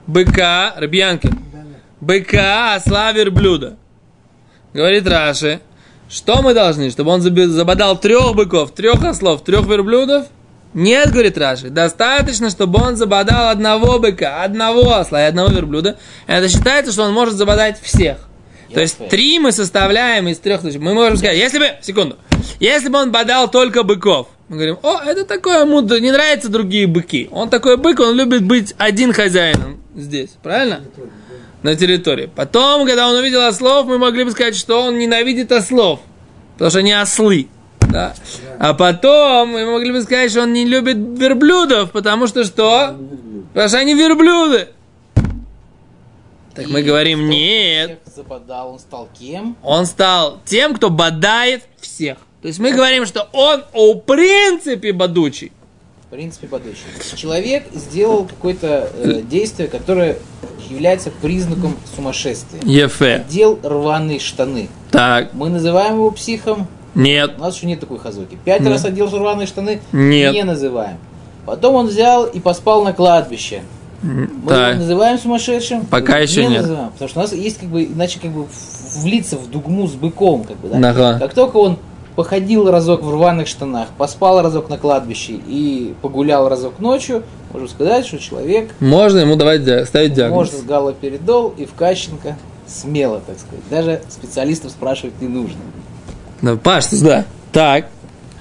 быка, 0.07 0.73
Рабьянкин, 0.77 1.39
быка, 2.01 2.75
осла, 2.75 3.11
верблюда. 3.13 3.77
Говорит 4.73 5.07
Раши, 5.07 5.61
что 6.09 6.41
мы 6.41 6.53
должны, 6.53 6.89
чтобы 6.89 7.11
он 7.11 7.21
забодал 7.21 7.97
трех 7.97 8.35
быков, 8.35 8.71
трех 8.71 9.03
ослов, 9.03 9.43
трех 9.43 9.65
верблюдов? 9.67 10.27
Нет, 10.73 11.11
говорит 11.11 11.37
Раши, 11.37 11.69
достаточно, 11.69 12.49
чтобы 12.49 12.81
он 12.81 12.95
забодал 12.95 13.49
одного 13.49 13.99
быка, 13.99 14.43
одного 14.43 14.93
осла 14.93 15.23
и 15.23 15.27
одного 15.27 15.49
верблюда. 15.49 15.97
Это 16.27 16.47
считается, 16.47 16.91
что 16.93 17.03
он 17.03 17.13
может 17.13 17.35
забодать 17.35 17.79
всех. 17.81 18.17
То 18.73 18.79
есть 18.79 18.93
Ясно. 18.93 19.09
три 19.09 19.37
мы 19.39 19.51
составляем 19.51 20.29
из 20.29 20.37
трех 20.39 20.61
тысяч. 20.61 20.77
Мы 20.79 20.93
можем 20.93 21.17
сказать, 21.17 21.37
если 21.37 21.59
бы, 21.59 21.65
секунду, 21.81 22.15
если 22.61 22.87
бы 22.87 22.99
он 22.99 23.11
бодал 23.11 23.51
только 23.51 23.83
быков, 23.83 24.29
мы 24.47 24.55
говорим, 24.55 24.77
о, 24.81 25.01
это 25.05 25.25
такое, 25.25 25.61
ему 25.65 25.81
д- 25.81 25.99
не 25.99 26.09
нравятся 26.11 26.47
другие 26.47 26.87
быки. 26.87 27.27
Он 27.31 27.49
такой 27.49 27.75
бык, 27.75 27.99
он 27.99 28.15
любит 28.15 28.45
быть 28.45 28.73
один 28.77 29.11
хозяином 29.11 29.81
здесь, 29.93 30.29
правильно? 30.41 30.81
На 31.63 31.75
территории. 31.75 32.29
Потом, 32.33 32.87
когда 32.87 33.09
он 33.09 33.15
увидел 33.17 33.41
ослов, 33.41 33.87
мы 33.87 33.97
могли 33.97 34.23
бы 34.23 34.31
сказать, 34.31 34.55
что 34.55 34.83
он 34.83 34.97
ненавидит 34.97 35.51
ослов, 35.51 35.99
потому 36.53 36.69
что 36.69 36.79
они 36.79 36.93
ослы. 36.93 37.49
Да? 37.91 38.13
А 38.59 38.73
потом 38.73 39.49
мы 39.49 39.65
могли 39.65 39.91
бы 39.91 40.01
сказать, 40.01 40.31
что 40.31 40.43
он 40.43 40.53
не 40.53 40.65
любит 40.65 40.97
верблюдов, 40.97 41.91
потому 41.91 42.27
что 42.27 42.43
что? 42.43 42.95
Потому 43.53 43.69
что 43.69 43.77
они 43.79 43.93
верблюды. 43.95 44.69
Так 46.55 46.67
мы 46.67 46.81
И 46.81 46.83
говорим, 46.83 47.19
кто 47.19 47.27
нет. 47.29 47.99
забодал, 48.13 48.73
он 48.73 48.79
стал 48.79 49.07
кем? 49.17 49.55
Он 49.63 49.85
стал 49.85 50.39
тем, 50.45 50.75
кто 50.75 50.89
бодает 50.89 51.63
всех. 51.79 52.17
То 52.41 52.47
есть 52.47 52.59
мы 52.59 52.71
говорим, 52.73 53.05
что 53.05 53.29
он, 53.31 53.63
о, 53.73 53.93
в 53.93 53.99
принципе, 53.99 54.91
бодучий. 54.91 55.51
В 56.07 56.11
принципе, 56.11 56.47
бодучий. 56.47 56.81
Человек 57.15 57.67
сделал 57.73 58.25
какое-то 58.25 58.89
э, 58.97 59.21
действие, 59.21 59.69
которое 59.69 60.17
является 60.69 61.09
признаком 61.09 61.77
сумасшествия. 61.95 62.61
Ефе. 62.63 63.25
Дел 63.29 63.57
рваные 63.63 64.19
штаны. 64.19 64.67
Так, 64.91 65.33
Мы 65.33 65.49
называем 65.49 65.95
его 65.95 66.11
психом. 66.11 66.67
Нет. 66.95 67.33
У 67.37 67.41
нас 67.41 67.55
еще 67.55 67.67
нет 67.67 67.79
такой 67.79 67.99
хазоки. 67.99 68.37
Пять 68.43 68.63
Да. 68.63 68.69
раз 68.69 68.85
одел 68.85 69.07
рваные 69.07 69.47
штаны. 69.47 69.81
Нет. 69.91 70.33
Не 70.33 70.43
называем. 70.43 70.97
Потом 71.45 71.75
он 71.75 71.87
взял 71.87 72.25
и 72.25 72.39
поспал 72.39 72.83
на 72.83 72.93
кладбище. 72.93 73.61
Мы 74.03 74.27
Так. 74.47 74.69
его 74.71 74.79
называем 74.81 75.19
сумасшедшим? 75.19 75.85
Пока 75.85 76.17
еще 76.17 76.43
не 76.43 76.49
нет. 76.53 76.61
называем. 76.63 76.89
Потому 76.91 77.09
что 77.09 77.19
у 77.19 77.21
нас 77.23 77.33
есть 77.33 77.59
как 77.59 77.69
бы, 77.69 77.83
иначе 77.83 78.19
как 78.19 78.31
бы 78.31 78.45
влиться 78.97 79.37
в 79.37 79.49
дугму 79.49 79.87
с 79.87 79.93
быком. 79.93 80.43
Как 80.43 80.57
бы, 80.57 80.69
да? 80.69 80.89
Ага. 80.89 81.19
Как 81.19 81.33
только 81.33 81.57
он 81.57 81.77
походил 82.15 82.69
разок 82.69 83.03
в 83.03 83.11
рваных 83.11 83.47
штанах, 83.47 83.87
поспал 83.97 84.41
разок 84.41 84.69
на 84.69 84.77
кладбище 84.77 85.33
и 85.47 85.93
погулял 86.01 86.49
разок 86.49 86.79
ночью, 86.79 87.23
можем 87.53 87.69
сказать, 87.69 88.05
что 88.05 88.17
человек 88.19 88.71
Можно 88.79 89.19
ему 89.19 89.35
давать 89.35 89.61
ставить 89.87 90.13
диагноз. 90.13 90.35
может 90.35 90.53
с 90.55 90.63
галоперидол 90.63 91.53
и 91.57 91.65
в 91.65 91.73
Кащенко 91.73 92.35
смело, 92.67 93.21
так 93.25 93.37
сказать. 93.39 93.63
Даже 93.69 94.01
специалистов 94.09 94.71
спрашивать 94.71 95.21
не 95.21 95.27
нужно. 95.27 95.59
Да, 96.41 96.55
Паш, 96.55 96.87
ты 96.87 96.99
да. 97.01 97.25
Так. 97.51 97.87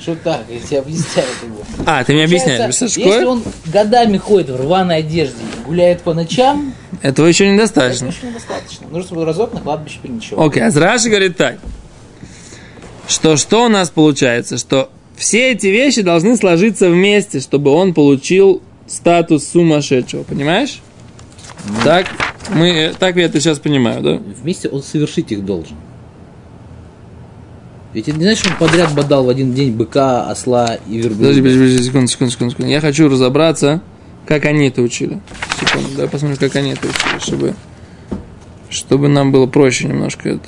Что 0.00 0.14
так? 0.16 0.44
Я 0.48 0.58
тебе 0.60 0.78
объясняю. 0.78 1.28
Бы. 1.42 1.82
А, 1.84 2.02
ты 2.04 2.14
мне 2.14 2.24
объясняешь, 2.24 2.74
Если 2.80 3.24
он 3.24 3.42
годами 3.66 4.16
ходит 4.16 4.48
в 4.48 4.56
рваной 4.56 4.98
одежде 4.98 5.36
и 5.42 5.66
гуляет 5.66 6.00
по 6.00 6.14
ночам, 6.14 6.72
Этого 7.02 7.26
еще 7.26 7.52
недостаточно. 7.52 8.08
очень 8.08 8.28
недостаточно. 8.28 8.86
Нужно, 8.88 9.04
чтобы 9.04 9.24
разок 9.26 9.52
на 9.52 9.60
кладбище 9.60 9.98
переночевал. 10.02 10.46
Окей, 10.46 10.62
а 10.62 10.70
Раши 10.70 11.10
говорит 11.10 11.36
так. 11.36 11.58
Что, 13.08 13.36
что 13.36 13.66
у 13.66 13.68
нас 13.68 13.90
получается? 13.90 14.56
Что 14.56 14.90
все 15.16 15.52
эти 15.52 15.66
вещи 15.66 16.00
должны 16.00 16.36
сложиться 16.36 16.88
вместе, 16.88 17.40
чтобы 17.40 17.70
он 17.72 17.92
получил 17.92 18.62
статус 18.86 19.46
сумасшедшего. 19.48 20.22
Понимаешь? 20.22 20.80
Так, 21.84 22.06
мы, 22.48 22.68
э, 22.70 22.92
так 22.98 23.16
я 23.16 23.24
это 23.24 23.38
сейчас 23.38 23.58
понимаю, 23.58 24.00
да? 24.00 24.12
Вместе 24.14 24.68
он 24.70 24.82
совершить 24.82 25.30
их 25.30 25.44
должен. 25.44 25.76
Ведь 27.92 28.08
это 28.08 28.18
не 28.18 28.24
значит, 28.24 28.44
что 28.44 28.52
он 28.52 28.58
подряд 28.58 28.94
бодал 28.94 29.24
в 29.24 29.28
один 29.28 29.52
день 29.52 29.72
быка, 29.72 30.30
осла 30.30 30.78
и 30.88 30.98
верблюда. 30.98 31.18
Подожди, 31.18 31.40
подожди, 31.40 31.58
подожди, 31.58 31.82
секунду, 31.84 32.06
секунду, 32.06 32.32
секунду, 32.32 32.52
секунду. 32.52 32.70
Я 32.70 32.80
хочу 32.80 33.08
разобраться, 33.08 33.80
как 34.26 34.44
они 34.44 34.68
это 34.68 34.82
учили. 34.82 35.20
Секунду, 35.58 35.88
давай 35.94 36.08
посмотрим, 36.08 36.38
как 36.38 36.54
они 36.56 36.70
это 36.72 36.86
учили, 36.86 37.18
чтобы, 37.18 37.54
чтобы 38.68 39.08
нам 39.08 39.32
было 39.32 39.46
проще 39.46 39.88
немножко. 39.88 40.38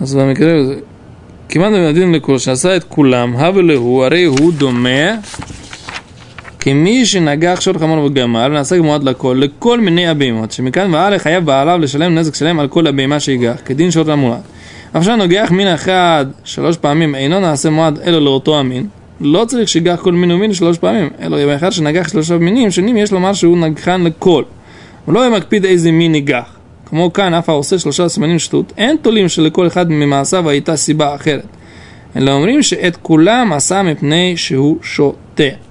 С 0.00 0.12
вами 0.12 0.84
Киман 1.48 1.74
один 1.74 2.12
лекурш, 2.12 2.42
сайт 2.42 2.84
кулам, 2.84 3.36
хавелеху, 3.36 4.02
арейху, 4.02 4.52
доме, 4.52 5.22
כמי 6.60 7.06
שנגח 7.06 7.60
שור 7.60 7.78
חמור 7.78 8.04
וגמל, 8.04 8.48
ונעשה 8.50 8.80
מועד 8.80 9.02
לכל, 9.04 9.40
לכל 9.40 9.80
מיני 9.80 10.08
הבהמות, 10.08 10.52
שמכאן 10.52 10.94
והלאה 10.94 11.18
חייב 11.18 11.44
בעליו 11.44 11.78
לשלם 11.78 12.14
נזק 12.14 12.34
שלם 12.34 12.60
על 12.60 12.68
כל 12.68 12.86
הבהמה 12.86 13.20
שיגח, 13.20 13.60
כדין 13.64 13.90
שור 13.90 14.10
המועד. 14.10 14.40
עכשיו 14.94 15.16
נוגח 15.16 15.48
מין 15.50 15.68
אחד 15.68 16.26
שלוש 16.44 16.76
פעמים, 16.76 17.14
אינו 17.14 17.40
נעשה 17.40 17.70
מועד 17.70 17.98
אלא 17.98 18.22
לאותו 18.22 18.58
המין, 18.58 18.86
לא 19.20 19.44
צריך 19.44 19.68
שיגח 19.68 19.98
כל 20.02 20.12
מין 20.12 20.30
ומין 20.30 20.54
שלוש 20.54 20.78
פעמים, 20.78 21.08
אלא 21.20 21.46
מאחר 21.46 21.70
שנגח 21.70 22.08
שלושה 22.08 22.38
מינים 22.38 22.70
שונים, 22.70 22.96
יש 22.96 23.12
לומר 23.12 23.32
שהוא 23.32 23.58
נגחן 23.58 24.04
לכל. 24.04 24.42
הוא 25.04 25.14
לא 25.14 25.30
מקפיד 25.30 25.64
איזה 25.64 25.92
מין 25.92 26.12
ניגח. 26.12 26.56
כמו 26.86 27.12
כאן, 27.12 27.34
אף 27.34 27.48
העושה 27.48 27.78
שלושה 27.78 28.08
סימנים 28.08 28.38
שטות, 28.38 28.72
אין 28.78 28.96
תולים 29.02 29.28
שלכל 29.28 29.66
אחד 29.66 29.90
ממעשיו 29.90 30.48
הייתה 30.48 30.76
סיבה 30.76 31.14
אחרת. 31.14 31.46
אלא 32.16 32.30
אומרים 32.30 32.62
שאת 32.62 32.96
כולם 32.96 33.52
עשה 33.52 33.82
מפני 33.82 34.36
שהוא 34.36 34.78
שותה. 34.82 35.67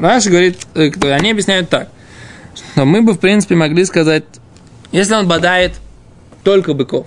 Раш 0.00 0.26
говорит, 0.26 0.58
э, 0.74 0.90
они 1.12 1.30
объясняют 1.30 1.68
так, 1.68 1.88
что 2.54 2.84
мы 2.84 3.02
бы, 3.02 3.14
в 3.14 3.18
принципе, 3.18 3.54
могли 3.54 3.84
сказать, 3.84 4.24
если 4.92 5.14
он 5.14 5.28
бодает 5.28 5.74
только 6.42 6.74
быков, 6.74 7.06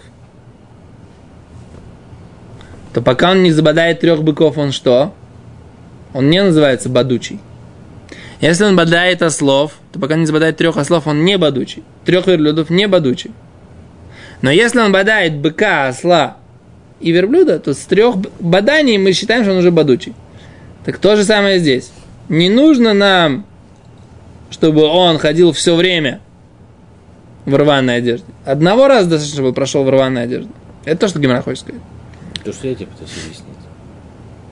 то 2.93 3.01
пока 3.01 3.31
он 3.31 3.43
не 3.43 3.51
забодает 3.51 3.99
трех 3.99 4.23
быков, 4.23 4.57
он 4.57 4.71
что? 4.71 5.13
Он 6.13 6.29
не 6.29 6.41
называется 6.41 6.89
бодучий. 6.89 7.39
Если 8.41 8.63
он 8.63 8.75
бодает 8.75 9.21
ослов, 9.21 9.73
то 9.91 9.99
пока 9.99 10.15
не 10.15 10.25
забодает 10.25 10.57
трех 10.57 10.77
ослов, 10.77 11.07
он 11.07 11.25
не 11.25 11.37
бодучий. 11.37 11.83
Трех 12.05 12.27
верблюдов 12.27 12.69
не 12.69 12.87
бодучий. 12.87 13.31
Но 14.41 14.51
если 14.51 14.79
он 14.79 14.91
бодает 14.91 15.35
быка, 15.35 15.87
осла 15.87 16.37
и 16.99 17.11
верблюда, 17.11 17.59
то 17.59 17.73
с 17.73 17.79
трех 17.79 18.17
боданий 18.39 18.97
мы 18.97 19.13
считаем, 19.13 19.43
что 19.43 19.51
он 19.51 19.59
уже 19.59 19.71
бодучий. 19.71 20.13
Так 20.85 20.99
то 20.99 21.15
же 21.15 21.23
самое 21.23 21.59
здесь. 21.59 21.91
Не 22.29 22.49
нужно 22.49 22.93
нам, 22.93 23.45
чтобы 24.49 24.83
он 24.83 25.17
ходил 25.17 25.51
все 25.51 25.75
время 25.75 26.19
в 27.45 27.55
рваной 27.55 27.97
одежде. 27.97 28.25
Одного 28.45 28.87
раза 28.87 29.09
достаточно, 29.09 29.35
чтобы 29.35 29.53
прошел 29.53 29.83
в 29.83 29.89
рваной 29.89 30.23
одежде. 30.23 30.49
Это 30.85 31.01
то, 31.01 31.07
что 31.07 31.19
Гимара 31.19 31.41
хочет 31.41 31.61
сказать. 31.61 31.81
То, 32.43 32.53
что 32.53 32.67
я 32.67 32.75
тебе 32.75 32.87
пытаюсь 32.87 33.11
объяснить. 33.25 33.57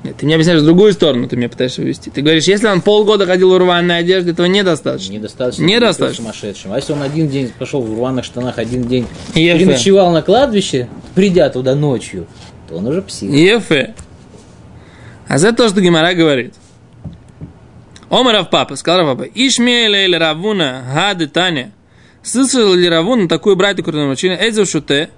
Нет, 0.04 0.18
ты 0.18 0.26
мне 0.26 0.36
объясняешь 0.36 0.62
в 0.62 0.66
другую 0.66 0.94
сторону, 0.94 1.28
ты 1.28 1.36
меня 1.36 1.50
пытаешься 1.50 1.82
вывести. 1.82 2.10
Ты 2.10 2.22
говоришь, 2.22 2.44
если 2.44 2.68
он 2.68 2.82
полгода 2.82 3.26
ходил 3.26 3.52
в 3.52 3.58
рваной 3.58 3.98
одежде, 3.98 4.32
этого 4.32 4.46
недостаточно. 4.46 5.14
Недостаточно. 5.14 5.64
Недостаточно. 5.64 6.24
Сумасшедшим. 6.24 6.74
А 6.74 6.76
если 6.76 6.94
он 6.94 7.02
один 7.02 7.28
день 7.28 7.52
пошел 7.58 7.82
в 7.82 7.92
рваных 7.92 8.24
штанах, 8.24 8.60
один 8.60 8.84
день 8.88 9.08
Ефе. 9.34 9.58
переночевал 9.58 10.12
на 10.12 10.22
кладбище, 10.22 10.90
придя 11.16 11.50
туда 11.50 11.74
ночью, 11.74 12.28
то 12.70 12.76
он 12.76 12.86
уже 12.86 13.02
псих. 13.02 13.32
Ефе. 13.32 13.96
А 15.28 15.38
это 15.38 15.54
то, 15.54 15.70
что 15.70 15.82
Гимара 15.82 16.14
говорит. 16.14 16.54
Омаров 18.10 18.50
папа, 18.50 18.76
сказал 18.76 19.06
папа, 19.16 19.28
Ишмеля 19.34 20.06
или 20.06 20.16
Равуна, 20.16 20.84
Хаде 20.94 21.28
Таня. 21.28 21.72
Слышал 22.24 22.74
ли 22.74 22.88
Равуна 22.90 23.28
такую 23.28 23.56
братью, 23.56 23.84
которую 23.84 24.08
научили, 24.08 24.36
Эйзу 24.36 24.66
Шуте, 24.66 25.10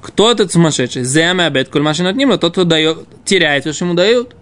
кто 0.00 0.30
этот 0.30 0.52
сумасшедший? 0.52 1.04
Земя 1.04 1.46
обед, 1.46 1.68
коль 1.70 1.82
машин 1.82 2.06
от 2.06 2.16
ним, 2.16 2.36
тот, 2.38 2.52
кто 2.52 2.64
дает, 2.64 3.06
теряет, 3.24 3.64
то, 3.64 3.72
что 3.72 3.86
ему 3.86 3.94
дают. 3.94 4.34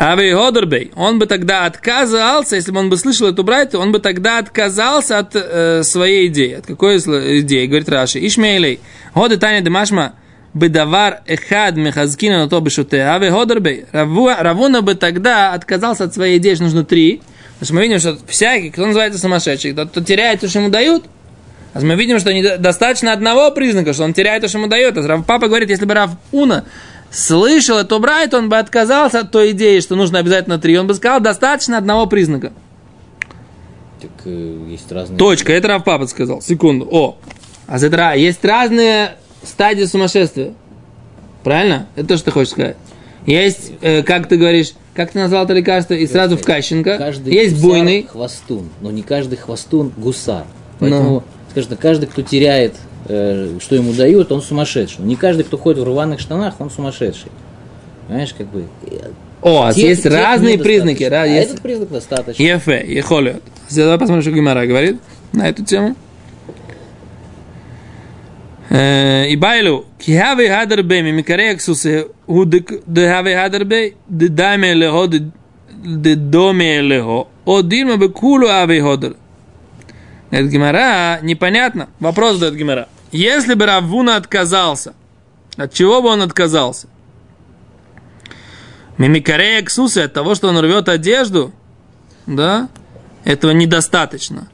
Ави 0.00 0.32
Ходербей, 0.32 0.92
он 0.94 1.18
бы 1.18 1.26
тогда 1.26 1.66
отказался, 1.66 2.54
если 2.54 2.70
бы 2.70 2.78
он 2.78 2.88
бы 2.88 2.96
слышал 2.96 3.26
эту 3.26 3.42
братью, 3.42 3.80
он 3.80 3.90
бы 3.90 3.98
тогда 3.98 4.38
отказался 4.38 5.18
от 5.18 5.34
э, 5.34 5.82
своей 5.82 6.28
идеи. 6.28 6.52
От 6.52 6.66
какой 6.66 6.98
идеи? 6.98 7.66
Говорит 7.66 7.88
Раши. 7.88 8.24
Ишмейлей, 8.24 8.78
ходы 9.12 9.38
Таня 9.38 9.60
Демашма, 9.60 10.14
бедавар 10.58 11.20
эхад 11.26 11.76
мехазкина 11.76 12.38
на 12.38 12.48
то 12.48 12.60
бешуте. 12.60 13.02
Ави 13.02 13.30
Ходербей, 13.30 13.86
Раву- 13.92 14.34
Равуна 14.38 14.82
бы 14.82 14.94
тогда 14.94 15.52
отказался 15.54 16.04
от 16.04 16.14
своей 16.14 16.38
идеи, 16.38 16.54
что 16.54 16.64
нужно 16.64 16.84
три. 16.84 17.22
Потому 17.54 17.64
что 17.64 17.74
мы 17.74 17.82
видим, 17.82 17.98
что 17.98 18.18
всякий, 18.26 18.70
кто 18.70 18.86
называется 18.86 19.18
сумасшедший, 19.18 19.72
тот, 19.72 19.90
кто 19.90 20.00
теряет 20.00 20.40
то, 20.40 20.48
что 20.48 20.60
ему 20.60 20.68
дают, 20.68 21.04
а 21.74 21.80
мы 21.80 21.94
видим, 21.96 22.18
что 22.18 22.58
достаточно 22.58 23.12
одного 23.12 23.50
признака, 23.50 23.92
что 23.92 24.04
он 24.04 24.14
теряет 24.14 24.42
то, 24.42 24.48
что 24.48 24.58
ему 24.58 24.68
дает. 24.68 24.96
А 24.96 25.22
Папа 25.22 25.48
говорит, 25.48 25.68
если 25.70 25.84
бы 25.84 25.94
Рав 25.94 26.10
Уна 26.32 26.64
слышал 27.10 27.78
эту 27.78 27.98
брайт, 27.98 28.34
он 28.34 28.48
бы 28.48 28.58
отказался 28.58 29.20
от 29.20 29.30
той 29.30 29.52
идеи, 29.52 29.80
что 29.80 29.96
нужно 29.96 30.18
обязательно 30.18 30.58
три. 30.58 30.78
Он 30.78 30.86
бы 30.86 30.94
сказал, 30.94 31.20
достаточно 31.20 31.78
одного 31.78 32.06
признака. 32.06 32.52
Так 34.00 34.10
э, 34.24 34.66
есть 34.68 34.90
разные... 34.92 35.18
Точка, 35.18 35.52
это 35.52 35.68
Рав 35.68 35.84
Папа 35.84 36.06
сказал. 36.06 36.40
Секунду. 36.40 36.88
О, 36.90 37.18
а 37.66 38.16
есть 38.16 38.44
разные 38.44 39.16
стадии 39.48 39.84
сумасшествия. 39.84 40.52
Правильно? 41.44 41.86
Это 41.96 42.08
то, 42.08 42.16
что 42.16 42.26
ты 42.26 42.30
хочешь 42.32 42.52
сказать. 42.52 42.76
Есть, 43.26 43.72
э, 43.82 44.02
как 44.02 44.28
ты 44.28 44.36
говоришь, 44.36 44.72
как 44.94 45.12
ты 45.12 45.18
назвал 45.18 45.44
это 45.44 45.52
лекарство, 45.52 45.94
и 45.94 46.06
сразу 46.06 46.36
в 46.36 46.42
Кащенко. 46.44 46.96
Каждый 46.98 47.32
Есть 47.32 47.60
буйный. 47.62 48.04
хвостун, 48.10 48.68
но 48.80 48.90
не 48.90 49.02
каждый 49.02 49.36
хвостун 49.36 49.92
гусар. 49.96 50.44
Поэтому, 50.78 51.24
скажем 51.50 51.70
так, 51.70 51.78
каждый, 51.78 52.06
кто 52.06 52.22
теряет, 52.22 52.74
э, 53.06 53.58
что 53.60 53.74
ему 53.74 53.92
дают, 53.92 54.32
он 54.32 54.40
сумасшедший. 54.42 54.96
Но 55.00 55.06
не 55.06 55.16
каждый, 55.16 55.44
кто 55.44 55.58
ходит 55.58 55.80
в 55.80 55.84
рваных 55.84 56.20
штанах, 56.20 56.54
он 56.60 56.70
сумасшедший. 56.70 57.30
Понимаешь, 58.06 58.34
как 58.36 58.46
бы... 58.48 58.64
э, 58.86 58.96
О, 59.42 59.64
а 59.66 59.72
тех- 59.72 59.84
есть 59.88 60.02
тех 60.04 60.12
разные 60.12 60.58
признаки. 60.58 61.08
да, 61.08 61.22
А 61.22 61.26
есть- 61.26 61.50
этот 61.50 61.62
признак 61.62 61.90
достаточно. 61.90 62.42
Ефе, 62.42 62.84
ехолет. 62.86 63.42
Давай 63.70 63.98
посмотрим, 63.98 64.22
что 64.22 64.30
Гимара 64.32 64.66
говорит 64.66 64.98
на 65.32 65.48
эту 65.48 65.64
тему. 65.64 65.94
Э, 68.70 69.26
И 69.28 69.36
байлу, 69.36 69.86
кихаве 69.98 70.50
хадер 70.50 70.82
бей, 70.82 71.02
мимикаре 71.02 71.52
аксусе, 71.52 72.08
у 72.26 72.44
дехаве 72.44 73.36
хадер 73.36 73.64
бей, 73.64 73.96
де 74.08 74.28
даме 74.28 74.74
лехо, 74.74 75.06
де 75.06 76.14
доме 76.16 76.82
лехо, 76.82 77.28
о 77.44 77.62
дирма 77.62 77.96
бекулу 77.96 78.46
аве 78.48 78.82
ходер. 78.82 79.16
Говорит 80.30 80.50
Гимара, 80.52 81.20
непонятно. 81.22 81.88
Вопрос 82.00 82.34
задает 82.34 82.56
Гимара. 82.56 82.88
Если 83.12 83.54
бы 83.54 83.64
Равуна 83.64 84.16
отказался, 84.16 84.92
от 85.56 85.72
чего 85.72 86.02
бы 86.02 86.10
он 86.10 86.20
отказался? 86.20 86.88
Мимикарея 88.98 89.62
ксусы 89.62 90.00
от 90.00 90.12
того, 90.12 90.34
что 90.34 90.48
он 90.48 90.58
рвет 90.58 90.88
одежду, 90.90 91.52
да, 92.26 92.68
этого 93.24 93.52
недостаточно. 93.52 94.48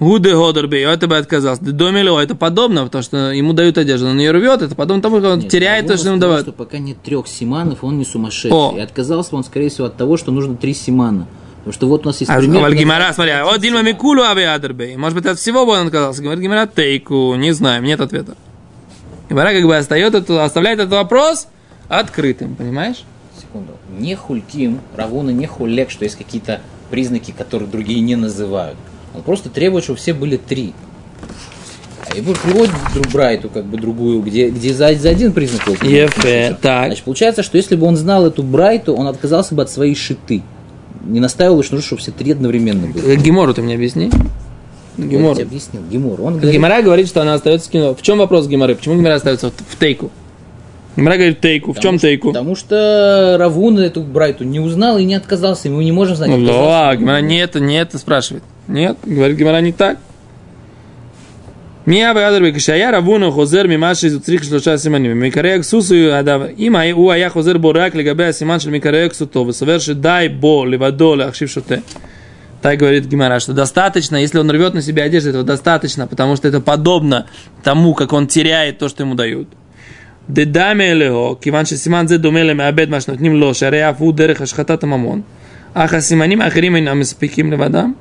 Гуды 0.00 0.34
Годербей, 0.34 0.86
это 0.86 1.06
бы 1.06 1.18
отказался. 1.18 1.62
Домило, 1.62 2.18
это 2.18 2.34
подобно, 2.34 2.84
потому 2.84 3.02
что 3.02 3.32
ему 3.32 3.52
дают 3.52 3.76
одежду, 3.76 4.08
он 4.08 4.18
ее 4.18 4.30
рвет, 4.32 4.62
это 4.62 4.74
потом 4.74 5.00
что 5.00 5.10
он 5.10 5.40
Нет, 5.40 5.50
теряет 5.50 5.86
то, 5.86 5.96
что 5.98 6.08
ему 6.08 6.18
давают. 6.18 6.42
что 6.46 6.52
пока 6.52 6.78
нет 6.78 7.02
трех 7.02 7.28
симанов, 7.28 7.84
он 7.84 7.98
не 7.98 8.06
сумасшедший. 8.06 8.50
О. 8.50 8.74
И 8.76 8.80
отказался 8.80 9.36
он, 9.36 9.44
скорее 9.44 9.68
всего, 9.68 9.86
от 9.88 9.96
того, 9.96 10.16
что 10.16 10.32
нужно 10.32 10.56
три 10.56 10.72
симана. 10.72 11.26
Потому 11.58 11.74
что 11.74 11.86
вот 11.88 12.06
у 12.06 12.08
нас 12.08 12.18
есть 12.20 12.30
А 12.30 12.38
пример. 12.38 12.62
Валь 12.62 12.70
когда- 12.70 12.82
Гимара, 12.82 13.12
смотри, 13.12 13.32
а 13.32 13.44
вот 13.44 13.60
Дильма 13.60 13.82
Микулу 13.82 14.22
Ави 14.22 14.42
Адербей. 14.44 14.96
Может 14.96 15.14
быть, 15.18 15.26
от 15.26 15.38
всего 15.38 15.66
бы 15.66 15.72
он 15.72 15.88
отказался. 15.88 16.22
Говорит 16.22 16.42
Гимара 16.42 16.66
Тейку, 16.66 17.34
не 17.34 17.52
знаем, 17.52 17.84
нет 17.84 18.00
ответа. 18.00 18.34
Гимара 19.28 19.52
как 19.52 19.64
бы 19.64 19.76
остает 19.76 20.14
это, 20.14 20.42
оставляет 20.42 20.78
этот 20.78 20.92
вопрос 20.92 21.48
открытым, 21.88 22.54
понимаешь? 22.54 23.04
Секунду. 23.38 23.72
Не 23.98 24.14
хульким, 24.14 24.80
Равуна 24.96 25.30
не 25.30 25.46
хулек, 25.46 25.90
что 25.90 26.04
есть 26.04 26.16
какие-то 26.16 26.62
признаки, 26.90 27.32
которые 27.36 27.68
другие 27.68 28.00
не 28.00 28.16
называют. 28.16 28.78
Он 29.14 29.22
просто 29.22 29.48
требует, 29.48 29.84
чтобы 29.84 29.98
все 29.98 30.12
были 30.14 30.36
три. 30.36 30.72
А 32.08 32.16
его 32.16 32.34
приводит 32.34 32.72
Брайту, 33.12 33.48
как 33.48 33.64
бы 33.66 33.76
другую, 33.76 34.20
где, 34.22 34.50
где 34.50 34.72
за, 34.74 34.94
за 34.94 35.10
один 35.10 35.32
признак 35.32 35.64
признают. 35.64 36.10
Ефе, 36.16 36.56
так. 36.60 36.86
Значит, 36.86 37.04
получается, 37.04 37.42
что 37.42 37.56
если 37.56 37.76
бы 37.76 37.86
он 37.86 37.96
знал 37.96 38.26
эту 38.26 38.42
Брайту, 38.42 38.94
он 38.94 39.06
отказался 39.06 39.54
бы 39.54 39.62
от 39.62 39.70
своей 39.70 39.94
шиты. 39.94 40.42
Не 41.04 41.20
настаивал 41.20 41.58
лишь 41.58 41.70
нужно, 41.70 41.86
чтобы 41.86 42.02
все 42.02 42.10
три 42.10 42.32
одновременно 42.32 42.88
были. 42.88 43.12
Э, 43.12 43.16
Гимору 43.16 43.54
ты 43.54 43.62
мне 43.62 43.74
объясни. 43.74 44.10
Я 44.96 45.04
Гимору. 45.04 45.34
тебе 45.34 45.44
объяснил. 45.44 45.82
Гемор. 45.90 46.20
Он 46.20 46.34
говорит, 46.34 46.52
Гимара 46.52 46.82
говорит, 46.82 47.08
что 47.08 47.22
она 47.22 47.34
остается 47.34 47.68
в 47.68 47.72
кино. 47.72 47.94
В 47.94 48.02
чем 48.02 48.18
вопрос 48.18 48.48
Гимары? 48.48 48.74
Почему 48.74 48.96
Гимара 48.96 49.14
остается 49.14 49.50
в 49.50 49.78
тейку? 49.78 50.10
Мра 50.96 51.14
говорит 51.14 51.40
тейку. 51.40 51.72
В 51.72 51.80
чем 51.80 51.98
что, 51.98 52.08
тейку? 52.08 52.28
Потому 52.28 52.56
что 52.56 53.36
Равун 53.38 53.78
эту 53.78 54.02
Брайту 54.02 54.44
не 54.44 54.60
узнал 54.60 54.98
и 54.98 55.04
не 55.04 55.14
отказался. 55.14 55.68
И 55.68 55.70
мы 55.70 55.84
не 55.84 55.92
можем 55.92 56.16
знать. 56.16 56.30
Ну, 56.30 56.68
а, 56.68 56.94
Гимара 56.96 57.20
не 57.20 57.38
это, 57.38 57.60
не 57.60 57.80
это 57.80 57.98
спрашивает. 57.98 58.42
Нет, 58.68 58.98
говорит 59.04 59.36
Гимара 59.36 59.60
не 59.60 59.72
так. 59.72 59.98
Мия 61.86 62.12
беадр 62.12 62.44
я 62.44 62.90
Равуна 62.90 63.32
хозер 63.32 63.66
мимаши 63.66 64.08
из 64.08 64.14
утрих 64.14 64.44
шлоша 64.44 64.76
симаним. 64.78 65.16
Микарея 65.16 65.60
ксусу 65.60 66.14
адав. 66.14 66.50
Има 66.56 66.86
и 66.86 66.92
уа 66.92 67.16
я 67.16 67.30
хозер 67.30 67.58
борак 67.58 67.94
легабе 67.94 68.32
симан 68.32 68.60
шель 68.60 68.70
микарея 68.70 69.08
ксутова. 69.08 69.52
Соверши 69.52 69.94
дай 69.94 70.28
бо 70.28 70.64
левадо 70.66 71.16
лахшив 71.16 71.50
шоте. 71.50 71.82
Так 72.60 72.78
говорит 72.78 73.06
Гимара, 73.06 73.40
что 73.40 73.54
достаточно, 73.54 74.16
если 74.16 74.38
он 74.38 74.50
рвет 74.50 74.74
на 74.74 74.82
себя 74.82 75.04
одежду, 75.04 75.30
этого 75.30 75.44
достаточно, 75.44 76.06
потому 76.06 76.36
что 76.36 76.46
это 76.46 76.60
подобно 76.60 77.26
тому, 77.62 77.94
как 77.94 78.12
он 78.12 78.26
теряет 78.26 78.78
то, 78.78 78.90
что 78.90 79.02
ему 79.02 79.14
дают. 79.14 79.48
דדמה 80.29 80.83
אלוהו, 80.83 81.35
כיוון 81.41 81.65
שסימן 81.65 82.07
זה 82.07 82.17
דומה 82.17 82.43
למעבד 82.43 82.89
מה 82.89 83.01
שנותנים 83.01 83.35
לו, 83.35 83.53
שהרי 83.53 83.89
אף 83.89 83.95
הוא 83.99 84.13
דרך 84.13 84.41
השחטת 84.41 84.83
הממון, 84.83 85.21
אך 85.73 85.93
הסימנים 85.93 86.41
האחרים 86.41 86.75
אינם 86.75 86.99
מספיקים 86.99 87.51
לבדם. 87.51 87.93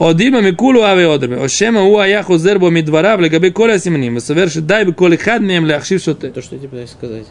או 0.00 0.12
דימה 0.12 0.40
מכולו 0.40 0.92
אבי 0.92 1.04
אודרבה, 1.04 1.36
או 1.36 1.48
שמא 1.48 1.78
הוא 1.78 2.00
היה 2.00 2.22
חוזר 2.22 2.58
בו 2.58 2.70
מדבריו 2.70 3.18
לגבי 3.20 3.50
כל 3.52 3.70
הסימנים, 3.70 4.16
וסובר 4.16 4.48
שדי 4.48 4.82
בכל 4.86 5.14
אחד 5.14 5.42
מהם 5.42 5.66
להחשיב 5.66 5.98
שותה. 5.98 6.26
То, 6.28 6.42
что 6.42 6.54
я 6.54 6.60
тебе 6.60 6.68
пытаюсь 6.68 6.90
сказать. 6.90 7.26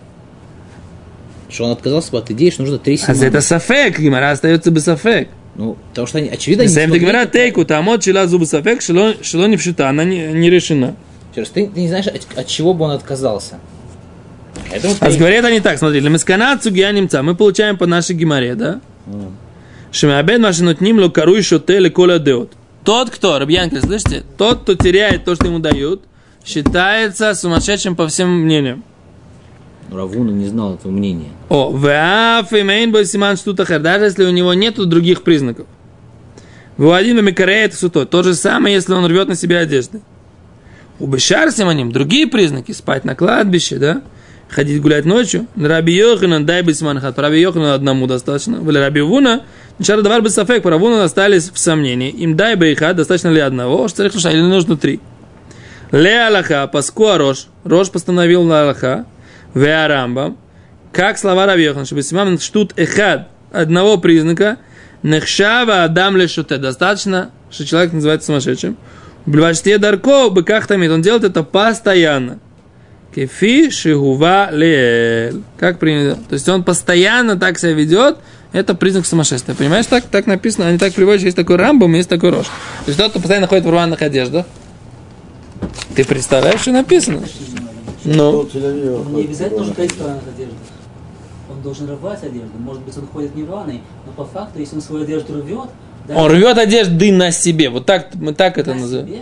Что 1.49 1.65
он 1.65 1.71
отказался 1.71 2.11
бы 2.11 2.17
от 2.17 2.31
идеи, 2.31 2.49
что 2.49 2.63
нужно 2.63 2.79
три 2.79 2.95
אז 2.95 3.23
симана. 3.23 3.27
это 3.27 3.39
ספק, 3.39 3.99
גמרא 4.05 4.31
остается 4.31 4.71
בספק. 4.71 5.27
Ну, 5.57 5.77
потому 5.89 6.07
что 6.07 6.17
они, 6.17 6.29
очевидно, 6.29 6.63
они 6.63 6.71
נסיים 6.71 6.89
את 6.89 6.95
смотрели- 6.95 7.05
הגמרא 7.05 7.25
תיקו, 7.25 7.63
תעמוד 7.63 8.01
שאלה 8.01 8.27
זו 8.27 8.39
בספק 8.39 8.77
שלא, 8.79 9.11
שלא 9.21 9.47
נפשוטה, 9.47 9.89
она 9.89 10.03
не, 10.03 10.33
не 10.33 10.49
решена. 10.49 10.93
Еще 11.31 11.41
раз, 11.41 11.49
ты, 11.49 11.67
ты 11.67 11.81
не 11.81 11.88
знаешь, 11.88 12.07
от, 12.07 12.25
от 12.35 12.47
чего 12.47 12.73
бы 12.73 12.85
он 12.85 12.91
отказался. 12.91 13.59
Это 14.70 14.88
вот 14.88 14.98
А 15.00 15.10
говорят 15.10 15.44
они 15.44 15.60
так, 15.60 15.78
смотри, 15.78 16.00
лемесканат 16.00 16.62
сугия 16.62 16.92
немца, 16.92 17.22
мы 17.22 17.34
получаем 17.34 17.76
по 17.76 17.86
нашей 17.86 18.16
геморе, 18.16 18.54
да? 18.54 18.80
Шемабед 19.92 20.40
машинут 20.40 20.80
ним 20.80 21.00
лукаруй 21.00 21.42
шотели 21.42 21.88
кола 21.88 22.18
деот. 22.18 22.52
Тот, 22.84 23.10
кто, 23.10 23.38
Рабьянка, 23.38 23.80
слышите? 23.80 24.22
Тот, 24.38 24.62
кто 24.62 24.74
теряет 24.74 25.24
то, 25.24 25.34
что 25.34 25.46
ему 25.46 25.58
дают, 25.58 26.02
считается 26.44 27.34
сумасшедшим 27.34 27.96
по 27.96 28.06
всем 28.06 28.30
мнениям. 28.30 28.84
Равуна 29.92 30.30
не 30.30 30.46
знал 30.46 30.74
этого 30.74 30.92
мнения. 30.92 31.30
О, 31.48 31.76
веаф 31.76 32.52
имейн 32.52 32.92
бой 32.92 33.04
симан 33.04 33.36
штутахер, 33.36 33.80
даже 33.80 34.04
если 34.06 34.24
у 34.24 34.30
него 34.30 34.54
нету 34.54 34.86
других 34.86 35.22
признаков. 35.22 35.66
В 36.76 36.92
один 36.92 37.22
микареет 37.24 37.74
суто. 37.74 38.06
То 38.06 38.22
же 38.22 38.34
самое, 38.34 38.74
если 38.74 38.92
он 38.92 39.04
рвет 39.04 39.28
на 39.28 39.34
себе 39.34 39.58
одежды. 39.58 40.00
У 40.98 41.06
Бешар 41.06 41.50
симаним 41.50 41.92
другие 41.92 42.26
признаки. 42.26 42.72
Спать 42.72 43.04
на 43.04 43.14
кладбище, 43.14 43.76
да? 43.76 44.02
Ходить 44.50 44.82
гулять 44.82 45.04
ночью. 45.04 45.46
Раби 45.56 45.94
Йоханан 45.94 46.44
дай 46.44 46.62
бы 46.62 46.74
симанхат. 46.74 47.18
Раби 47.18 47.40
Йоханану 47.40 47.72
одному 47.72 48.06
достаточно. 48.08 48.56
Или 48.56 48.78
Раби 48.78 49.00
Вуна. 49.00 49.42
Ничара 49.78 50.02
давар 50.02 50.22
бы 50.22 50.30
сафек. 50.30 50.62
Про 50.64 50.76
Вуна 50.76 51.04
остались 51.04 51.50
в 51.50 51.58
сомнении. 51.58 52.10
Им 52.10 52.36
дай 52.36 52.56
бы 52.56 52.72
их, 52.72 52.80
достаточно 52.80 53.28
ли 53.28 53.40
одного? 53.40 53.86
Что 53.86 54.04
или 54.04 54.40
нужно 54.40 54.76
три? 54.76 55.00
Ле 55.92 56.26
Аллаха, 56.26 56.66
паску 56.66 57.06
Арош. 57.06 57.46
Рош 57.62 57.90
постановил 57.90 58.42
на 58.42 58.62
Аллаха. 58.62 59.06
Ве 59.54 59.72
Арамбам. 59.72 60.36
Как 60.92 61.18
слова 61.18 61.46
Раби 61.46 61.62
Йохан, 61.62 61.86
чтобы 61.86 62.02
симам 62.02 62.40
штут 62.40 62.72
эхад 62.76 63.28
одного 63.52 63.98
признака, 63.98 64.58
нехшава 65.04 65.84
адам 65.84 66.16
лешуте. 66.16 66.56
Достаточно, 66.56 67.30
что 67.52 67.64
человек 67.64 67.92
называется 67.92 68.26
сумасшедшим. 68.26 68.76
Блювачте 69.26 69.78
дарко 69.78 70.28
бы 70.28 70.42
как 70.42 70.66
тамит. 70.66 70.90
Он 70.90 71.02
делает 71.02 71.22
это 71.22 71.44
постоянно. 71.44 72.40
Кефи 73.14 73.70
шигува 73.70 74.50
леэль. 74.52 75.42
Как 75.58 75.78
принято. 75.78 76.18
То 76.28 76.34
есть 76.34 76.48
он 76.48 76.62
постоянно 76.62 77.36
так 77.36 77.58
себя 77.58 77.72
ведет, 77.72 78.18
это 78.52 78.74
признак 78.74 79.06
сумасшествия. 79.06 79.54
Понимаешь, 79.54 79.86
так, 79.86 80.04
так 80.04 80.26
написано, 80.26 80.68
они 80.68 80.78
так 80.78 80.92
приводят, 80.94 81.20
что 81.20 81.26
есть 81.26 81.36
такой 81.36 81.56
рамбом, 81.56 81.94
есть 81.94 82.08
такой 82.08 82.30
рож. 82.30 82.46
То 82.46 82.88
есть 82.88 82.98
тот, 82.98 83.10
кто 83.10 83.20
постоянно 83.20 83.46
ходит 83.46 83.64
в 83.64 83.70
рваных 83.70 84.02
одеждах, 84.02 84.46
ты 85.94 86.04
представляешь, 86.04 86.60
что 86.60 86.72
написано? 86.72 87.20
Ну, 88.04 88.48
Не 88.54 89.24
обязательно 89.24 89.58
должен 89.58 89.74
ходить 89.74 89.92
в 89.92 90.00
рваных 90.00 90.22
одеждах. 90.34 90.58
Он 91.50 91.62
должен 91.62 91.90
рвать 91.90 92.22
одежду. 92.22 92.50
Может 92.58 92.82
быть, 92.82 92.96
он 92.96 93.06
ходит 93.08 93.34
не 93.34 93.42
рваный, 93.44 93.82
но 94.06 94.12
по 94.12 94.24
факту, 94.24 94.60
если 94.60 94.76
он 94.76 94.82
свою 94.82 95.02
одежду 95.02 95.34
рвет, 95.42 95.68
да, 96.06 96.14
он 96.16 96.30
рвет 96.30 96.56
одежды 96.58 97.12
на 97.12 97.30
себе. 97.32 97.68
Вот 97.70 97.86
так 97.86 98.14
мы 98.14 98.32
так 98.32 98.56
это 98.56 98.72
на 98.72 98.80
называем. 98.80 99.08
себе. 99.08 99.20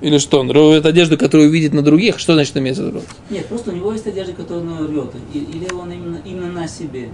Или 0.00 0.18
что? 0.18 0.40
Он 0.40 0.50
рвет 0.50 0.84
одежду, 0.84 1.16
которую 1.16 1.50
видит 1.50 1.72
на 1.72 1.82
других. 1.82 2.18
Что 2.18 2.34
значит 2.34 2.56
имеется 2.56 2.82
в 2.82 2.86
виду? 2.88 3.02
Нет, 3.30 3.46
просто 3.46 3.70
у 3.70 3.74
него 3.74 3.92
есть 3.92 4.06
одежда, 4.06 4.32
которую 4.32 4.70
он 4.70 4.86
рвет. 4.86 5.10
Или 5.32 5.72
он 5.72 5.90
именно, 5.90 6.18
именно 6.24 6.52
на 6.52 6.68
себе. 6.68 7.08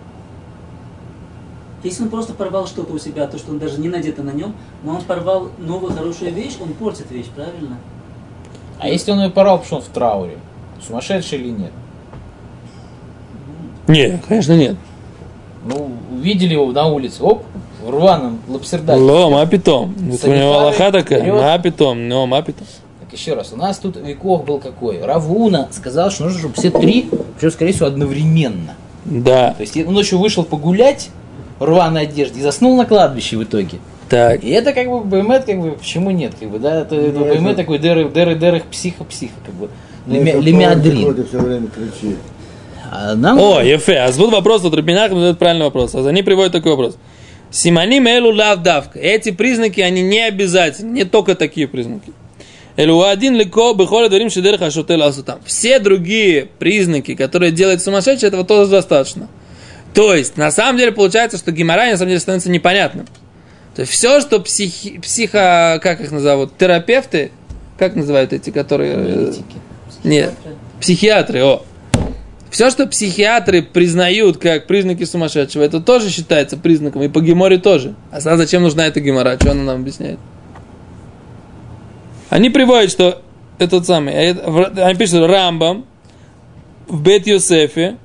Если 1.84 2.04
он 2.04 2.10
просто 2.10 2.32
порвал 2.32 2.66
что-то 2.66 2.92
у 2.92 2.98
себя, 2.98 3.26
то, 3.26 3.38
что 3.38 3.50
он 3.50 3.58
даже 3.58 3.80
не 3.80 3.88
надето 3.88 4.22
на 4.22 4.30
нем, 4.30 4.54
но 4.84 4.96
он 4.96 5.02
порвал 5.02 5.50
новую 5.58 5.92
хорошую 5.92 6.32
вещь, 6.32 6.54
он 6.60 6.74
портит 6.74 7.10
вещь, 7.10 7.26
правильно? 7.34 7.78
А 8.78 8.88
если 8.88 9.10
он 9.10 9.20
ее 9.20 9.30
порвал, 9.30 9.58
потому 9.58 9.66
что 9.66 9.76
он 9.76 9.82
в 9.82 9.94
трауре? 9.94 10.38
Сумасшедший 10.84 11.38
или 11.38 11.50
нет? 11.50 11.72
Нет, 13.88 14.24
конечно 14.28 14.56
нет. 14.56 14.76
Ну, 15.64 15.92
увидели 16.12 16.54
его 16.54 16.70
на 16.72 16.86
улице, 16.86 17.22
оп, 17.22 17.44
в 17.84 17.90
рваном 17.90 18.40
лапсердаке. 18.48 19.00
Ло, 19.00 19.30
ма 19.30 19.46
питом. 19.46 19.94
Вот 19.98 20.24
у 20.24 20.32
него 20.32 20.58
Аллаха 20.58 20.92
такая. 20.92 21.20
вперед. 21.20 21.34
Ма 21.34 21.58
питом. 21.58 22.08
Но, 22.08 22.26
ма 22.26 22.42
питом. 22.42 22.66
Так 23.00 23.12
еще 23.12 23.34
раз, 23.34 23.52
у 23.52 23.56
нас 23.56 23.78
тут 23.78 23.96
веков 23.96 24.44
был 24.44 24.58
какой? 24.58 25.00
Равуна 25.02 25.68
сказал, 25.70 26.10
что 26.10 26.24
нужно, 26.24 26.38
чтобы 26.38 26.54
все 26.54 26.70
три, 26.70 27.08
причем, 27.38 27.50
скорее 27.50 27.72
всего, 27.72 27.86
одновременно. 27.86 28.74
Да. 29.04 29.54
То 29.54 29.62
есть 29.62 29.76
он 29.76 29.92
ночью 29.94 30.18
вышел 30.18 30.44
погулять 30.44 31.10
в 31.58 31.64
рваной 31.64 32.02
одежде 32.02 32.40
и 32.40 32.42
заснул 32.42 32.76
на 32.76 32.86
кладбище 32.86 33.36
в 33.36 33.42
итоге. 33.44 33.78
Так. 34.08 34.44
И 34.44 34.50
это 34.50 34.72
как 34.72 34.88
бы 34.88 35.00
БМЭ, 35.00 35.40
как 35.40 35.60
бы, 35.60 35.72
почему 35.72 36.10
нет, 36.10 36.34
как 36.38 36.50
бы, 36.50 36.58
да, 36.58 36.82
это, 36.82 36.94
это 36.94 37.18
Ну, 37.18 37.24
БМЭ 37.24 37.50
это- 37.52 37.62
такой 37.62 37.78
дыры, 37.78 38.08
дыры, 38.08 38.34
дыры, 38.34 38.62
психо-психо, 38.70 39.32
как 39.44 39.54
бы, 39.54 39.68
Ну, 40.06 40.16
это 40.20 40.38
лемиадрин. 40.38 41.14
Ты 41.14 41.24
все 41.24 41.38
время 41.38 41.68
кричит. 41.68 42.18
А 42.90 43.14
нам, 43.14 43.38
О, 43.38 43.62
Ефе. 43.62 44.00
А 44.00 44.12
вот 44.12 44.32
вопрос 44.32 44.64
от 44.66 44.74
Рабинах 44.74 45.10
задает 45.10 45.38
правильный 45.38 45.64
вопрос. 45.64 45.94
А 45.94 46.06
они 46.06 46.22
приводят 46.22 46.52
такой 46.52 46.72
вопрос. 46.72 46.96
Симаним 47.52 48.06
элу 48.06 48.32
лавдавка. 48.32 48.98
Эти 48.98 49.30
признаки, 49.30 49.80
они 49.80 50.00
не 50.02 50.26
обязательны. 50.26 50.90
Не 50.92 51.04
только 51.04 51.34
такие 51.34 51.68
признаки. 51.68 52.12
Элу 52.76 53.02
один 53.02 53.36
легко 53.36 53.74
бихоля 53.74 54.08
дворим 54.08 54.30
шидер 54.30 54.58
хашутел 54.58 55.02
асутам. 55.02 55.40
Все 55.44 55.78
другие 55.78 56.48
признаки, 56.58 57.14
которые 57.14 57.52
делают 57.52 57.82
сумасшедший, 57.82 58.28
этого 58.28 58.44
тоже 58.44 58.70
достаточно. 58.70 59.28
То 59.92 60.14
есть, 60.14 60.38
на 60.38 60.50
самом 60.50 60.78
деле, 60.78 60.90
получается, 60.90 61.36
что 61.36 61.52
геморрай 61.52 61.90
на 61.90 61.98
самом 61.98 62.08
деле 62.08 62.20
становится 62.20 62.50
непонятным. 62.50 63.06
То 63.74 63.82
есть, 63.82 63.92
все, 63.92 64.20
что 64.22 64.40
психи, 64.40 64.98
психо... 64.98 65.78
Как 65.82 66.00
их 66.00 66.10
назовут? 66.10 66.56
Терапевты? 66.56 67.30
Как 67.78 67.94
называют 67.94 68.32
эти, 68.32 68.48
которые... 68.48 68.92
э, 68.92 69.02
Аналитики. 69.02 69.56
Нет. 70.04 70.32
Психиатры, 70.80 71.44
о. 71.44 71.62
Все, 72.52 72.68
что 72.68 72.86
психиатры 72.86 73.62
признают 73.62 74.36
как 74.36 74.66
признаки 74.66 75.04
сумасшедшего, 75.04 75.62
это 75.62 75.80
тоже 75.80 76.10
считается 76.10 76.58
признаком, 76.58 77.02
и 77.02 77.08
по 77.08 77.22
геморе 77.22 77.56
тоже. 77.56 77.94
А 78.10 78.20
зачем 78.20 78.60
нужна 78.60 78.86
эта 78.86 79.00
гемора? 79.00 79.38
Что 79.40 79.52
она 79.52 79.62
нам 79.62 79.80
объясняет? 79.80 80.18
Они 82.28 82.50
приводят, 82.50 82.90
что 82.90 83.22
этот 83.58 83.86
самый, 83.86 84.34
в- 84.34 84.70
они 84.84 84.98
пишут 84.98 85.30
Рамбам 85.30 85.86
в 86.88 87.02
Бет 87.02 87.26
Юсефе, 87.26 87.96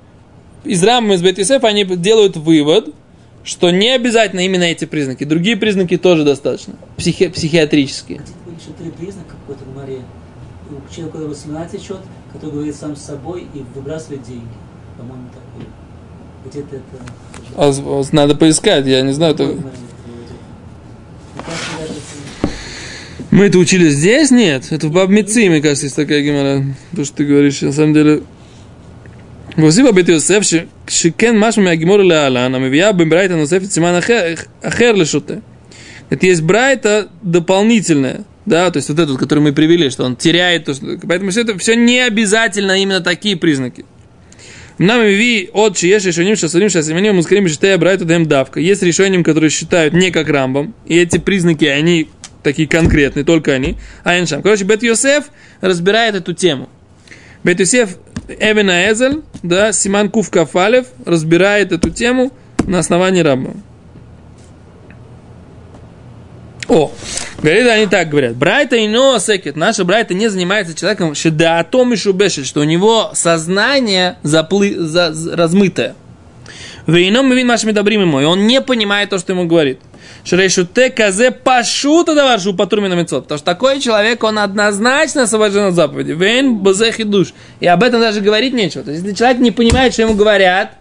из 0.64 0.82
Рамбама 0.82 1.16
из 1.16 1.22
Бет 1.22 1.38
они 1.66 1.84
делают 1.84 2.38
вывод, 2.38 2.96
что 3.44 3.70
не 3.70 3.90
обязательно 3.94 4.46
именно 4.46 4.64
эти 4.64 4.86
признаки, 4.86 5.26
другие 5.26 5.58
признаки 5.58 5.98
тоже 5.98 6.24
достаточно, 6.24 6.76
психи- 6.96 7.28
психиатрические. 7.28 8.22
Были 8.46 8.56
еще 8.56 8.72
три 8.80 8.92
признака 8.92 9.36
какой-то 9.46 9.66
в 9.66 9.76
море. 9.76 10.00
У 10.70 10.94
человека, 10.94 11.16
у 11.16 11.20
которого 11.20 11.36
слюна 11.36 11.66
течет, 11.68 12.00
который 12.37 12.53
говорит 12.53 12.75
сам 12.77 12.97
с 12.97 13.03
собой 13.03 13.47
и 13.55 13.63
выбрасывает 13.75 14.23
деньги. 14.23 14.47
По-моему, 14.99 15.29
такой. 15.29 15.67
Где-то 16.47 16.77
это... 16.77 17.13
А 17.57 17.73
с- 17.73 18.09
с- 18.09 18.13
надо 18.13 18.35
поискать, 18.35 18.87
я 18.87 19.03
не 19.03 19.13
знаю. 19.13 19.35
Какой 19.35 19.47
это- 19.55 19.57
в 19.57 19.65
море 19.65 19.77
приводит? 20.05 20.31
Мне 21.35 21.45
кажется, 21.45 21.71
даже 21.79 21.93
это- 21.93 23.35
Мы 23.37 23.45
это 23.45 23.59
учили 23.59 23.89
здесь? 23.89 24.31
Нет. 24.31 24.69
Это 24.71 24.89
в 24.89 24.93
Бабмицы, 24.93 25.49
мне 25.49 25.61
кажется, 25.63 25.87
есть 25.87 25.97
такая 25.97 26.23
гемора. 26.23 26.65
То, 26.97 27.05
что 27.05 27.17
ты 27.17 27.25
говоришь, 27.25 27.61
на 27.63 27.73
самом 27.73 27.95
деле... 27.95 28.23
ועושים 29.59 29.85
בבית 29.87 30.09
יוסף 30.09 30.43
ש- 30.43 30.55
שכן 30.89 31.39
משהו 31.39 31.63
מהגימור 31.63 31.97
להלן, 31.99 32.55
המביאה 32.55 32.93
בברייתא 32.93 33.33
נוספת 33.33 33.65
סימן 33.71 33.95
אחר, 33.99 34.35
אחר 34.63 34.93
לשוטה. 34.93 35.35
Это 36.11 36.27
есть 36.27 36.43
брайта 36.43 37.09
дополнительная, 37.23 38.21
да, 38.48 38.72
то 38.72 38.78
есть 38.78 38.88
вот 38.88 38.98
этот, 38.98 39.18
который 39.18 39.40
мы 39.40 39.52
привели, 39.52 39.90
что 39.90 40.06
он 40.06 40.16
теряет 40.16 40.66
то, 40.66 40.74
что... 40.74 40.98
Поэтому 41.06 41.32
все 41.32 41.42
это 41.42 41.58
все 41.58 41.76
не 41.76 42.00
обязательно 42.00 42.82
именно 42.82 43.02
такие 43.02 43.36
признаки. 43.36 43.84
Нам 44.78 45.02
ви 45.02 45.50
от 45.54 45.76
чиеш 45.76 46.06
решением 46.06 46.38
шасурим 46.38 46.70
шасименим 46.70 47.18
мускарим 47.18 47.50
считая 47.50 47.78
брайту 47.78 48.06
даем 48.06 48.26
давка. 48.26 48.62
Есть 48.62 48.84
решением, 48.84 49.26
которые 49.26 49.50
считают 49.50 49.94
не 49.94 50.12
как 50.12 50.30
рамбом, 50.30 50.74
и 50.86 50.98
эти 50.98 51.18
признаки, 51.18 51.66
они 51.66 52.08
такие 52.42 52.70
конкретные, 52.70 53.26
только 53.26 53.52
они. 53.52 53.76
А 54.06 54.18
иншам. 54.18 54.42
Короче, 54.42 54.64
Бет 54.64 54.82
Йосеф 54.82 55.26
разбирает 55.60 56.16
эту 56.16 56.34
тему. 56.34 56.70
Бет 57.44 57.60
Йосеф 57.60 57.98
Эвен 58.30 58.70
Эзель, 58.70 59.24
да, 59.44 59.74
Симан 59.74 60.10
Кув 60.10 60.30
Кафалев 60.30 60.86
разбирает 61.06 61.74
эту 61.74 61.90
тему 61.90 62.32
на 62.66 62.80
основании 62.80 63.22
рамбом. 63.22 63.62
О, 66.70 66.94
говорит, 67.42 67.68
они 67.68 67.86
так 67.88 68.10
говорят. 68.10 68.36
Брайта 68.36 68.76
и 68.76 68.88
секет. 69.20 69.56
Наша 69.56 69.84
Брайта 69.84 70.14
не 70.14 70.28
занимается 70.28 70.74
человеком, 70.74 71.14
да 71.32 71.60
о 71.60 71.64
том 71.64 71.94
и 71.94 71.96
шубешит, 71.96 72.46
что 72.46 72.62
у 72.62 72.64
него 72.64 73.12
сознание 73.14 74.18
заплы, 74.24 74.76
за, 74.78 75.14
размытое. 75.36 75.96
Вейном 76.88 77.28
мы 77.28 77.36
видим 77.36 77.48
нашими 77.48 77.74
добрыми 77.74 78.22
и 78.22 78.26
он 78.26 78.48
не 78.48 78.62
понимает 78.62 79.10
то, 79.10 79.20
что 79.20 79.34
ему 79.34 79.46
говорит. 79.46 79.80
Шрейшуте 80.24 80.90
казе 80.90 81.32
пашута 81.32 82.16
даваршу 82.16 82.54
патрумина 82.54 82.94
мецот. 82.94 83.24
Потому 83.24 83.38
что 83.38 83.46
такой 83.46 83.80
человек, 83.80 84.24
он 84.24 84.40
однозначно 84.40 85.24
освобожден 85.24 85.66
от 85.66 85.74
заповеди. 85.74 86.12
Вейн 86.12 86.56
базех 86.56 87.00
и 87.00 87.04
душ. 87.04 87.34
И 87.60 87.68
об 87.68 87.84
этом 87.84 88.02
даже 88.02 88.22
говорить 88.22 88.54
нечего. 88.54 88.84
То 88.84 88.92
есть, 88.92 89.04
если 89.04 89.16
человек 89.16 89.40
не 89.40 89.52
понимает, 89.52 89.94
что 89.94 90.04
ему 90.04 90.16
говорят, 90.16 90.72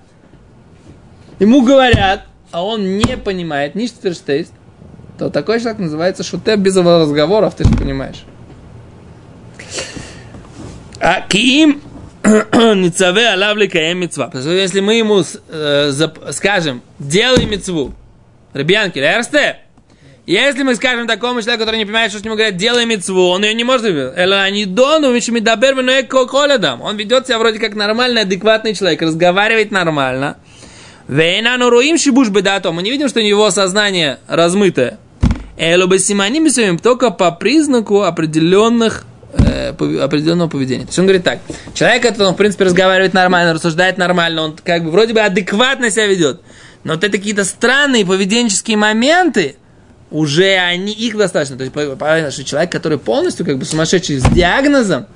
ему 1.38 1.62
говорят, 1.62 2.24
а 2.50 2.64
он 2.64 2.98
не 2.98 3.16
понимает, 3.16 3.74
ни 3.74 3.86
штверштейст, 3.86 4.52
то 5.18 5.30
такой 5.30 5.60
человек 5.60 5.78
называется 5.78 6.22
шуте 6.22 6.56
без 6.56 6.76
разговоров, 6.76 7.54
ты 7.54 7.64
же 7.64 7.70
понимаешь. 7.74 8.24
А 11.00 11.20
киим 11.28 11.80
ницаве 12.24 13.28
алав 13.28 13.56
ликаем 13.56 13.98
митцва. 13.98 14.26
Потому 14.26 14.42
что 14.42 14.52
если 14.52 14.80
мы 14.80 14.94
ему 14.94 15.22
э, 15.48 15.92
скажем, 16.32 16.82
делай 16.98 17.46
мецву, 17.46 17.94
Ребянки, 18.54 18.98
лерсте, 18.98 19.58
Если 20.26 20.62
мы 20.62 20.74
скажем 20.74 21.06
такому 21.06 21.42
человеку, 21.42 21.64
который 21.64 21.76
не 21.76 21.84
понимает, 21.84 22.10
что 22.10 22.20
с 22.20 22.24
ним 22.24 22.32
говорят, 22.32 22.56
делай 22.56 22.86
митцву, 22.86 23.28
он 23.28 23.44
ее 23.44 23.54
не 23.54 23.64
может. 23.64 23.84
Он 23.84 23.92
ведет 26.96 27.26
себя 27.26 27.38
вроде 27.38 27.58
как 27.58 27.74
нормальный, 27.74 28.22
адекватный 28.22 28.74
человек, 28.74 29.02
разговаривает 29.02 29.70
нормально. 29.70 30.38
Вейна 31.06 31.58
руим 31.58 31.98
шибуш 31.98 32.30
бедато. 32.30 32.72
Мы 32.72 32.82
не 32.82 32.90
видим, 32.90 33.08
что 33.08 33.20
у 33.20 33.22
него 33.22 33.50
сознание 33.50 34.18
размытое. 34.26 34.98
Бы 35.56 35.98
симоним 35.98 36.78
только 36.78 37.10
по 37.10 37.30
признаку 37.32 38.02
определенных 38.02 39.06
э, 39.32 39.70
определенного 39.70 40.48
поведения. 40.48 40.82
То 40.82 40.88
есть 40.88 40.98
он 40.98 41.06
говорит 41.06 41.24
так, 41.24 41.38
человек 41.74 42.04
этот, 42.04 42.20
он, 42.20 42.34
в 42.34 42.36
принципе, 42.36 42.64
разговаривает 42.64 43.14
нормально, 43.14 43.54
рассуждает 43.54 43.96
нормально, 43.96 44.42
он 44.42 44.56
как 44.62 44.84
бы 44.84 44.90
вроде 44.90 45.14
бы 45.14 45.20
адекватно 45.20 45.90
себя 45.90 46.06
ведет. 46.06 46.42
Но 46.84 46.94
вот 46.94 47.04
это 47.04 47.16
какие-то 47.16 47.44
странные 47.44 48.04
поведенческие 48.04 48.76
моменты, 48.76 49.56
уже 50.10 50.56
они, 50.56 50.92
их 50.92 51.16
достаточно. 51.16 51.56
То 51.56 51.64
есть 51.64 51.74
понятно, 51.74 52.30
что 52.30 52.44
человек, 52.44 52.70
который 52.70 52.98
полностью 52.98 53.44
как 53.44 53.58
бы 53.58 53.64
сумасшедший 53.64 54.18
с 54.18 54.24
диагнозом, 54.24 55.06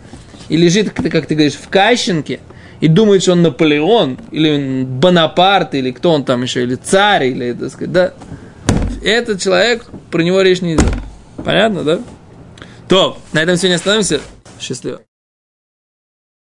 и 0.48 0.56
лежит, 0.56 0.90
как 0.90 1.26
ты 1.26 1.34
говоришь, 1.34 1.54
в 1.54 1.68
Кащенке, 1.68 2.40
и 2.80 2.88
думает, 2.88 3.22
что 3.22 3.32
он 3.32 3.42
Наполеон, 3.42 4.18
или 4.32 4.84
Бонапарт, 4.84 5.74
или 5.74 5.92
кто 5.92 6.12
он 6.12 6.24
там 6.24 6.42
еще, 6.42 6.62
или 6.62 6.74
царь, 6.74 7.26
или, 7.26 7.52
так 7.52 7.70
сказать, 7.70 7.92
да. 7.92 8.14
Этот 9.02 9.40
человек, 9.40 9.86
про 10.10 10.22
него 10.22 10.40
речь 10.42 10.60
не 10.60 10.74
идет. 10.74 10.92
Понятно, 11.44 11.84
да? 11.84 12.00
То, 12.88 13.18
на 13.32 13.42
этом 13.42 13.56
сегодня 13.56 13.76
остановимся. 13.76 14.20
Счастливо. 14.58 15.00